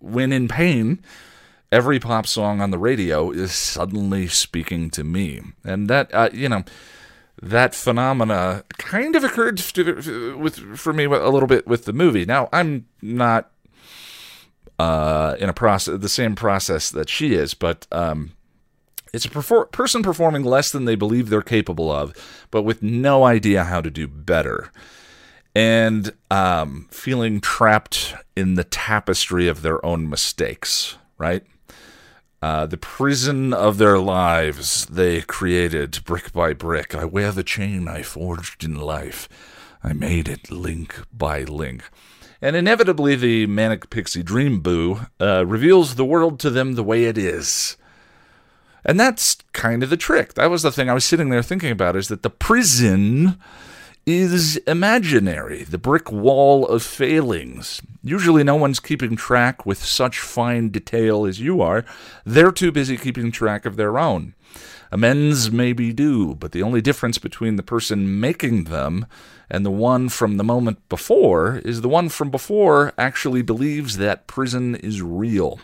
when 0.00 0.32
in 0.32 0.48
pain, 0.48 1.00
every 1.72 1.98
pop 2.00 2.26
song 2.26 2.60
on 2.60 2.70
the 2.70 2.78
radio 2.78 3.30
is 3.30 3.52
suddenly 3.52 4.26
speaking 4.28 4.90
to 4.90 5.04
me, 5.04 5.42
and 5.64 5.88
that 5.88 6.12
uh, 6.14 6.28
you 6.32 6.48
know 6.48 6.64
that 7.42 7.74
phenomena 7.74 8.64
kind 8.78 9.14
of 9.14 9.24
occurred 9.24 9.58
to, 9.58 10.36
with 10.38 10.78
for 10.78 10.92
me 10.92 11.04
a 11.04 11.28
little 11.28 11.46
bit 11.46 11.66
with 11.66 11.84
the 11.84 11.92
movie. 11.92 12.24
Now 12.24 12.48
I'm 12.52 12.86
not 13.00 13.50
uh, 14.78 15.36
in 15.38 15.48
a 15.48 15.52
process 15.52 16.00
the 16.00 16.08
same 16.08 16.34
process 16.34 16.90
that 16.90 17.08
she 17.08 17.34
is, 17.34 17.54
but 17.54 17.86
um, 17.92 18.32
it's 19.12 19.24
a 19.24 19.30
perfor- 19.30 19.70
person 19.72 20.02
performing 20.02 20.44
less 20.44 20.70
than 20.70 20.84
they 20.84 20.94
believe 20.94 21.28
they're 21.28 21.42
capable 21.42 21.90
of, 21.90 22.12
but 22.50 22.62
with 22.62 22.82
no 22.82 23.24
idea 23.24 23.64
how 23.64 23.80
to 23.80 23.90
do 23.90 24.06
better, 24.06 24.70
and 25.54 26.12
um, 26.30 26.88
feeling 26.90 27.40
trapped 27.40 28.14
in 28.36 28.54
the 28.54 28.64
tapestry 28.64 29.48
of 29.48 29.62
their 29.62 29.84
own 29.84 30.08
mistakes. 30.08 30.96
Right. 31.16 31.44
Uh, 32.40 32.66
the 32.66 32.76
prison 32.76 33.52
of 33.52 33.78
their 33.78 33.98
lives 33.98 34.86
they 34.86 35.22
created 35.22 36.04
brick 36.04 36.32
by 36.32 36.52
brick. 36.52 36.94
I 36.94 37.04
wear 37.04 37.32
the 37.32 37.42
chain 37.42 37.88
I 37.88 38.02
forged 38.02 38.62
in 38.62 38.76
life. 38.76 39.28
I 39.82 39.92
made 39.92 40.28
it 40.28 40.50
link 40.50 41.02
by 41.12 41.42
link. 41.42 41.90
And 42.40 42.54
inevitably, 42.54 43.16
the 43.16 43.46
Manic 43.46 43.90
Pixie 43.90 44.22
Dream 44.22 44.60
Boo 44.60 45.00
uh, 45.20 45.44
reveals 45.46 45.96
the 45.96 46.04
world 46.04 46.38
to 46.40 46.50
them 46.50 46.74
the 46.74 46.84
way 46.84 47.04
it 47.04 47.18
is. 47.18 47.76
And 48.84 48.98
that's 49.00 49.36
kind 49.52 49.82
of 49.82 49.90
the 49.90 49.96
trick. 49.96 50.34
That 50.34 50.50
was 50.50 50.62
the 50.62 50.70
thing 50.70 50.88
I 50.88 50.94
was 50.94 51.04
sitting 51.04 51.30
there 51.30 51.42
thinking 51.42 51.72
about 51.72 51.96
is 51.96 52.06
that 52.08 52.22
the 52.22 52.30
prison 52.30 53.36
is 54.08 54.56
imaginary, 54.66 55.64
the 55.64 55.76
brick 55.76 56.10
wall 56.10 56.66
of 56.66 56.82
failings. 56.82 57.82
Usually, 58.02 58.42
no 58.42 58.56
one's 58.56 58.80
keeping 58.80 59.16
track 59.16 59.66
with 59.66 59.84
such 59.84 60.18
fine 60.18 60.70
detail 60.70 61.26
as 61.26 61.40
you 61.40 61.60
are. 61.60 61.84
They're 62.24 62.50
too 62.50 62.72
busy 62.72 62.96
keeping 62.96 63.30
track 63.30 63.66
of 63.66 63.76
their 63.76 63.98
own. 63.98 64.34
Amends 64.90 65.50
may 65.52 65.74
be 65.74 65.92
due, 65.92 66.34
but 66.34 66.52
the 66.52 66.62
only 66.62 66.80
difference 66.80 67.18
between 67.18 67.56
the 67.56 67.62
person 67.62 68.18
making 68.18 68.64
them 68.64 69.04
and 69.50 69.64
the 69.64 69.70
one 69.70 70.08
from 70.08 70.38
the 70.38 70.44
moment 70.44 70.88
before 70.88 71.56
is 71.58 71.82
the 71.82 71.88
one 71.88 72.08
from 72.08 72.30
before 72.30 72.94
actually 72.96 73.42
believes 73.42 73.98
that 73.98 74.26
prison 74.26 74.74
is 74.76 75.02
real. 75.02 75.60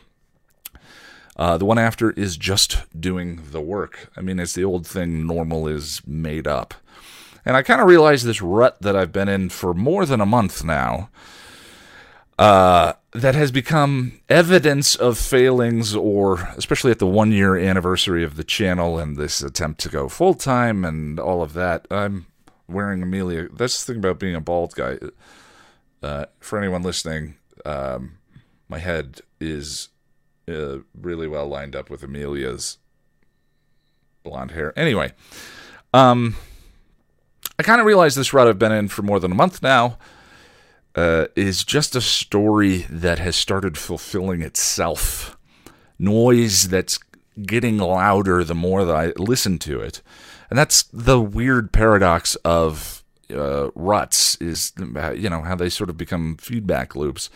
Uh, 1.37 1.57
the 1.57 1.65
one 1.65 1.79
after 1.79 2.11
is 2.11 2.37
just 2.37 2.85
doing 2.99 3.41
the 3.51 3.61
work. 3.61 4.11
I 4.17 4.21
mean, 4.21 4.39
it's 4.39 4.53
the 4.53 4.65
old 4.65 4.87
thing 4.87 5.27
normal 5.27 5.67
is 5.67 6.03
made 6.07 6.47
up. 6.47 6.75
And 7.47 7.57
I 7.57 7.63
kind 7.63 7.81
of 7.81 7.87
realized 7.87 8.25
this 8.25 8.41
rut 8.41 8.81
that 8.81 8.97
I've 8.97 9.13
been 9.13 9.29
in 9.29 9.49
for 9.51 9.75
more 9.75 10.07
than 10.07 10.21
a 10.21 10.27
month 10.27 10.65
now 10.65 11.11
uh, 12.39 12.95
that 13.13 13.35
has 13.35 13.53
become 13.53 14.21
evidence 14.29 14.97
of 14.97 15.19
failings, 15.19 15.95
or 15.95 16.49
especially 16.57 16.91
at 16.91 16.99
the 16.99 17.07
one 17.07 17.33
year 17.33 17.57
anniversary 17.57 18.25
of 18.25 18.37
the 18.37 18.45
channel 18.45 18.99
and 18.99 19.17
this 19.17 19.41
attempt 19.43 19.81
to 19.81 19.89
go 19.89 20.09
full 20.09 20.35
time 20.35 20.85
and 20.85 21.21
all 21.21 21.43
of 21.43 21.53
that. 21.53 21.87
I'm 21.91 22.27
wearing 22.69 23.03
Emilia. 23.03 23.49
That's 23.53 23.85
the 23.85 23.93
thing 23.93 24.01
about 24.01 24.19
being 24.19 24.35
a 24.35 24.41
bald 24.41 24.75
guy. 24.75 24.99
Uh, 26.03 26.27
for 26.41 26.59
anyone 26.59 26.83
listening, 26.83 27.37
um, 27.65 28.19
my 28.69 28.79
head 28.79 29.21
is 29.41 29.89
uh, 30.49 30.79
really 31.01 31.29
well 31.29 31.47
lined 31.47 31.77
up 31.77 31.89
with 31.89 32.03
Emilia's 32.03 32.79
blonde 34.23 34.51
hair. 34.51 34.79
Anyway, 34.79 35.13
um, 35.93 36.37
I 37.59 37.63
kind 37.63 37.81
of 37.81 37.87
realized 37.87 38.17
this 38.17 38.33
rut 38.33 38.49
I've 38.49 38.59
been 38.59 38.73
in 38.73 38.89
for 38.89 39.03
more 39.03 39.21
than 39.21 39.33
a 39.33 39.37
month 39.37 39.63
now 39.63 39.99
uh, 40.95 41.27
is 41.37 41.65
just 41.65 41.95
a 41.95 42.01
story 42.01 42.87
that 42.91 43.19
has 43.19 43.37
started 43.37 43.79
fulfilling 43.79 44.43
itself. 44.43 45.37
Noise 45.99 46.69
that's 46.69 46.99
getting 47.43 47.79
louder 47.79 48.45
the 48.45 48.55
more 48.55 48.85
that 48.85 48.95
I 48.95 49.13
listen 49.17 49.59
to 49.61 49.81
it. 49.81 50.03
And 50.51 50.59
that's 50.59 50.85
the 50.93 51.21
weird 51.21 51.73
paradox 51.73 52.37
of 52.45 53.03
uh, 53.31 53.71
ruts 53.75 54.37
is 54.37 54.73
you 54.79 55.31
know 55.31 55.43
how 55.43 55.55
they 55.57 55.69
sort 55.69 55.91
of 55.91 55.97
become 55.97 56.37
feedback 56.37 56.95
loops. 56.95 57.31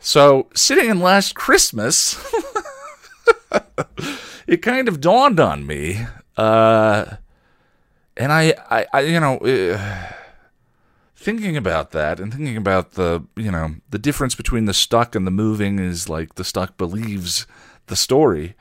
So 0.00 0.48
sitting 0.54 0.88
in 0.88 1.00
last 1.00 1.34
Christmas, 1.34 2.16
it 4.46 4.62
kind 4.62 4.88
of 4.88 5.00
dawned 5.00 5.40
on 5.40 5.66
me, 5.66 6.06
uh, 6.36 7.16
and 8.18 8.32
I, 8.32 8.54
I, 8.70 8.86
I 8.92 9.00
you 9.00 9.20
know. 9.20 9.38
Uh, 9.38 10.12
thinking 11.20 11.56
about 11.56 11.90
that 11.90 12.20
and 12.20 12.32
thinking 12.32 12.56
about 12.56 12.92
the 12.92 13.24
you 13.34 13.50
know 13.50 13.74
the 13.90 13.98
difference 13.98 14.36
between 14.36 14.66
the 14.66 14.72
stuck 14.72 15.16
and 15.16 15.26
the 15.26 15.32
moving 15.32 15.80
is 15.80 16.08
like 16.08 16.36
the 16.36 16.44
stuck 16.44 16.76
believes 16.76 17.44
the 17.86 17.96
story 17.96 18.54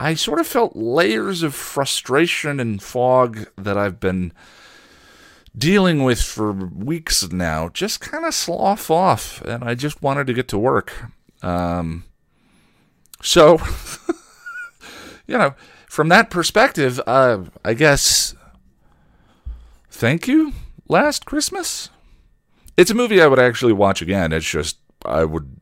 i 0.00 0.14
sort 0.14 0.40
of 0.40 0.46
felt 0.46 0.74
layers 0.74 1.42
of 1.42 1.54
frustration 1.54 2.58
and 2.58 2.82
fog 2.82 3.46
that 3.58 3.76
i've 3.76 4.00
been 4.00 4.32
dealing 5.56 6.02
with 6.02 6.22
for 6.22 6.50
weeks 6.50 7.30
now 7.30 7.68
just 7.68 8.00
kind 8.00 8.24
of 8.24 8.32
slough 8.32 8.90
off 8.90 9.42
and 9.42 9.62
i 9.62 9.74
just 9.74 10.00
wanted 10.00 10.26
to 10.26 10.32
get 10.32 10.48
to 10.48 10.58
work 10.58 10.94
um, 11.42 12.04
so 13.20 13.58
you 15.26 15.36
know 15.36 15.54
from 15.86 16.08
that 16.08 16.30
perspective 16.30 16.98
uh, 17.06 17.44
i 17.66 17.74
guess 17.74 18.34
thank 19.96 20.28
you 20.28 20.52
Last 20.88 21.24
Christmas. 21.26 21.90
It's 22.76 22.90
a 22.90 22.94
movie 22.94 23.20
I 23.20 23.26
would 23.26 23.38
actually 23.38 23.72
watch 23.72 24.02
again. 24.02 24.32
It's 24.32 24.48
just 24.48 24.78
I 25.04 25.24
would 25.24 25.56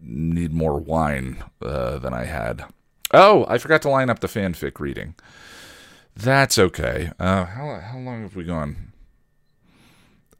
need 0.00 0.52
more 0.52 0.78
wine 0.78 1.44
uh, 1.60 1.98
than 1.98 2.14
I 2.14 2.24
had. 2.24 2.64
Oh, 3.12 3.44
I 3.48 3.58
forgot 3.58 3.82
to 3.82 3.90
line 3.90 4.08
up 4.08 4.20
the 4.20 4.28
fanfic 4.28 4.80
reading. 4.80 5.16
That's 6.16 6.58
okay. 6.58 7.10
Uh, 7.18 7.44
how 7.44 7.80
how 7.80 7.98
long 7.98 8.22
have 8.22 8.36
we 8.36 8.44
gone? 8.44 8.92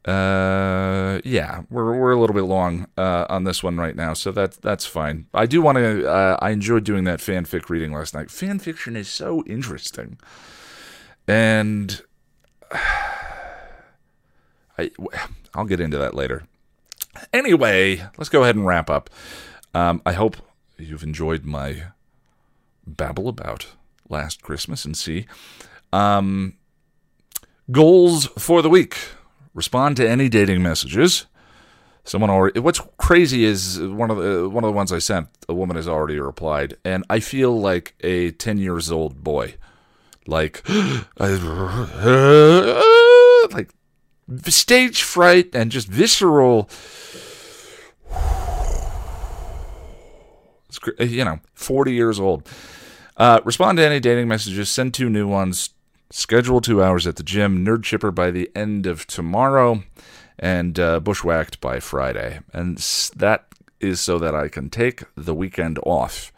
Uh, 0.05 1.21
yeah, 1.23 1.61
we're 1.69 1.99
we're 1.99 2.13
a 2.13 2.19
little 2.19 2.33
bit 2.33 2.45
long 2.45 2.87
uh, 2.97 3.27
on 3.29 3.43
this 3.43 3.61
one 3.61 3.77
right 3.77 3.95
now, 3.95 4.13
so 4.13 4.31
that's 4.31 4.57
that's 4.57 4.85
fine. 4.85 5.27
I 5.33 5.45
do 5.45 5.61
want 5.61 5.77
to. 5.77 6.09
Uh, 6.09 6.37
I 6.41 6.49
enjoyed 6.49 6.83
doing 6.83 7.03
that 7.03 7.19
fanfic 7.19 7.69
reading 7.69 7.91
last 7.91 8.15
night. 8.15 8.31
Fan 8.31 8.57
fiction 8.57 8.95
is 8.95 9.07
so 9.07 9.43
interesting, 9.45 10.17
and. 11.27 12.01
I, 14.77 14.91
I'll 15.53 15.65
get 15.65 15.79
into 15.79 15.97
that 15.97 16.13
later. 16.13 16.43
Anyway, 17.33 17.97
let's 18.17 18.29
go 18.29 18.43
ahead 18.43 18.55
and 18.55 18.65
wrap 18.65 18.89
up. 18.89 19.09
Um, 19.73 20.01
I 20.05 20.13
hope 20.13 20.37
you've 20.77 21.03
enjoyed 21.03 21.45
my 21.45 21.83
babble 22.85 23.27
about 23.27 23.67
last 24.09 24.41
Christmas 24.41 24.85
and 24.85 24.95
see. 24.95 25.25
Um, 25.93 26.55
goals 27.71 28.27
for 28.37 28.61
the 28.61 28.69
week 28.69 28.97
respond 29.53 29.97
to 29.97 30.09
any 30.09 30.29
dating 30.29 30.63
messages. 30.63 31.25
Someone 32.03 32.29
already. 32.29 32.59
What's 32.59 32.81
crazy 32.97 33.43
is 33.45 33.79
one 33.79 34.09
of 34.09 34.17
the 34.17 34.49
one 34.49 34.63
of 34.63 34.69
the 34.69 34.75
ones 34.75 34.91
I 34.91 34.97
sent. 34.97 35.27
A 35.47 35.53
woman 35.53 35.75
has 35.75 35.87
already 35.87 36.19
replied, 36.19 36.75
and 36.83 37.05
I 37.11 37.19
feel 37.19 37.59
like 37.59 37.93
a 38.01 38.31
ten 38.31 38.57
years 38.57 38.91
old 38.91 39.23
boy, 39.23 39.53
like, 40.25 40.63
stage 44.47 45.03
fright 45.03 45.53
and 45.53 45.71
just 45.71 45.87
visceral 45.87 46.69
you 50.99 51.25
know 51.25 51.39
40 51.53 51.93
years 51.93 52.19
old. 52.19 52.47
Uh, 53.17 53.41
respond 53.43 53.77
to 53.77 53.85
any 53.85 53.99
dating 53.99 54.27
messages 54.27 54.69
send 54.69 54.93
two 54.93 55.09
new 55.09 55.27
ones 55.27 55.71
schedule 56.09 56.61
two 56.61 56.83
hours 56.83 57.07
at 57.07 57.15
the 57.15 57.23
gym 57.23 57.65
nerd 57.65 57.83
chipper 57.83 58.11
by 58.11 58.31
the 58.31 58.49
end 58.55 58.85
of 58.85 59.07
tomorrow 59.07 59.83
and 60.39 60.79
uh, 60.79 60.99
bushwhacked 60.99 61.61
by 61.61 61.79
friday. 61.79 62.39
And 62.53 62.77
that 63.15 63.47
is 63.79 63.99
so 63.99 64.19
that 64.19 64.35
i 64.35 64.47
can 64.47 64.69
take 64.69 65.03
the 65.15 65.35
weekend 65.35 65.79
off 65.83 66.31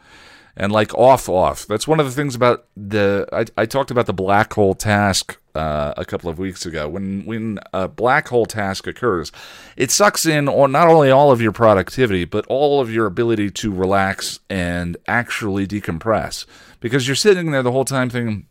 and 0.55 0.71
like 0.71 0.93
off 0.95 1.27
off 1.29 1.65
that's 1.67 1.87
one 1.87 1.99
of 1.99 2.05
the 2.05 2.11
things 2.11 2.35
about 2.35 2.65
the 2.75 3.27
i, 3.31 3.61
I 3.61 3.65
talked 3.65 3.91
about 3.91 4.05
the 4.05 4.13
black 4.13 4.53
hole 4.53 4.75
task 4.75 5.37
uh, 5.55 5.93
a 5.97 6.05
couple 6.05 6.29
of 6.29 6.39
weeks 6.39 6.65
ago. 6.65 6.87
When 6.89 7.25
when 7.25 7.59
a 7.73 7.87
black 7.87 8.27
hole 8.29 8.45
task 8.45 8.87
occurs, 8.87 9.31
it 9.77 9.91
sucks 9.91 10.25
in 10.25 10.47
on 10.49 10.71
not 10.71 10.87
only 10.87 11.11
all 11.11 11.31
of 11.31 11.41
your 11.41 11.51
productivity, 11.51 12.25
but 12.25 12.45
all 12.47 12.81
of 12.81 12.91
your 12.91 13.05
ability 13.05 13.51
to 13.51 13.71
relax 13.71 14.39
and 14.49 14.97
actually 15.07 15.67
decompress. 15.67 16.45
Because 16.79 17.07
you're 17.07 17.15
sitting 17.15 17.51
there 17.51 17.63
the 17.63 17.71
whole 17.71 17.85
time 17.85 18.09
thinking, 18.09 18.47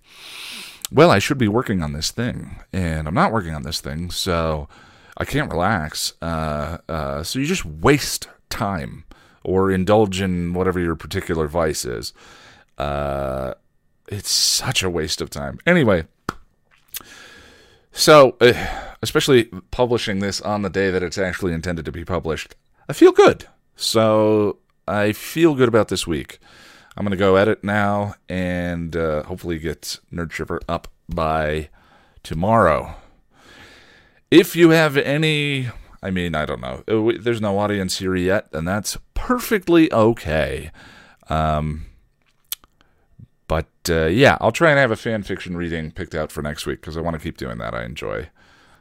well, 0.90 1.10
I 1.10 1.18
should 1.18 1.38
be 1.38 1.48
working 1.48 1.82
on 1.82 1.92
this 1.92 2.10
thing, 2.10 2.60
and 2.72 3.06
I'm 3.08 3.14
not 3.14 3.32
working 3.32 3.54
on 3.54 3.62
this 3.62 3.80
thing, 3.80 4.10
so 4.10 4.68
I 5.16 5.24
can't 5.24 5.50
relax. 5.50 6.14
Uh, 6.22 6.78
uh, 6.88 7.22
so 7.22 7.38
you 7.38 7.46
just 7.46 7.64
waste 7.64 8.28
time 8.48 9.04
or 9.44 9.70
indulge 9.70 10.20
in 10.20 10.54
whatever 10.54 10.80
your 10.80 10.96
particular 10.96 11.46
vice 11.46 11.84
is. 11.84 12.12
Uh, 12.78 13.54
it's 14.08 14.30
such 14.30 14.82
a 14.82 14.90
waste 14.90 15.20
of 15.20 15.30
time. 15.30 15.58
Anyway, 15.66 16.04
so, 17.92 18.36
uh, 18.40 18.52
especially 19.02 19.44
publishing 19.70 20.20
this 20.20 20.40
on 20.40 20.62
the 20.62 20.70
day 20.70 20.90
that 20.90 21.02
it's 21.02 21.18
actually 21.18 21.52
intended 21.52 21.84
to 21.84 21.92
be 21.92 22.04
published, 22.04 22.56
I 22.88 22.94
feel 22.94 23.12
good. 23.12 23.46
So, 23.76 24.58
I 24.88 25.12
feel 25.12 25.54
good 25.54 25.68
about 25.68 25.88
this 25.88 26.06
week. 26.06 26.38
I'm 26.96 27.04
going 27.04 27.12
to 27.12 27.16
go 27.16 27.36
edit 27.36 27.62
now 27.62 28.14
and 28.28 28.96
uh, 28.96 29.22
hopefully 29.24 29.58
get 29.58 29.98
Nerd 30.12 30.30
Chipper 30.30 30.60
up 30.68 30.88
by 31.08 31.68
tomorrow. 32.22 32.94
If 34.30 34.56
you 34.56 34.70
have 34.70 34.96
any, 34.96 35.68
I 36.02 36.10
mean, 36.10 36.34
I 36.34 36.44
don't 36.46 36.60
know, 36.60 36.82
uh, 36.88 37.18
there's 37.20 37.40
no 37.40 37.58
audience 37.58 37.98
here 37.98 38.16
yet, 38.16 38.48
and 38.52 38.66
that's 38.66 38.98
perfectly 39.14 39.92
okay. 39.92 40.70
Um, 41.28 41.86
but 43.46 43.68
uh, 43.88 44.06
yeah, 44.06 44.36
I'll 44.40 44.52
try 44.52 44.70
and 44.70 44.78
have 44.78 44.90
a 44.90 44.96
fan 44.96 45.22
fiction 45.22 45.56
reading 45.56 45.90
picked 45.90 46.14
out 46.14 46.32
for 46.32 46.42
next 46.42 46.66
week 46.66 46.80
because 46.80 46.96
I 46.96 47.00
want 47.00 47.14
to 47.14 47.22
keep 47.22 47.36
doing 47.36 47.58
that. 47.58 47.74
I 47.74 47.84
enjoy 47.84 48.30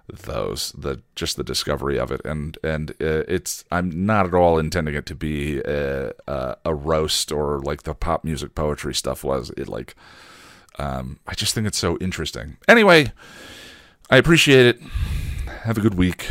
those 0.08 0.72
the 0.74 1.02
just 1.16 1.38
the 1.38 1.44
discovery 1.44 1.98
of 1.98 2.12
it. 2.12 2.22
And 2.26 2.58
and 2.64 2.92
uh, 2.92 3.24
it's 3.28 3.64
I'm 3.72 4.06
not 4.06 4.26
at 4.28 4.34
all 4.34 4.58
intending 4.58 4.96
it 4.96 5.06
to 5.08 5.16
be 5.16 5.60
a, 5.60 6.12
a, 6.28 6.58
a, 6.66 6.76
roast 6.76 7.32
or 7.32 7.60
like 7.60 7.84
the 7.84 7.94
pop 7.94 8.24
music 8.24 8.56
poetry 8.56 8.94
stuff 8.94 9.24
was. 9.24 9.52
It 9.58 9.68
like 9.68 9.96
um, 10.80 11.20
I 11.28 11.34
just 11.34 11.54
think 11.54 11.68
it's 11.68 11.78
so 11.78 11.98
interesting. 11.98 12.58
Anyway 12.68 13.12
I 14.10 14.18
appreciate 14.18 14.66
it. 14.66 14.82
Have 15.64 15.78
a 15.78 15.82
good 15.82 15.96
week 15.96 16.28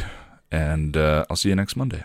and 0.51 0.97
uh, 0.97 1.25
I'll 1.29 1.37
see 1.37 1.49
you 1.49 1.57
next 1.57 1.77
Monday 1.77 2.05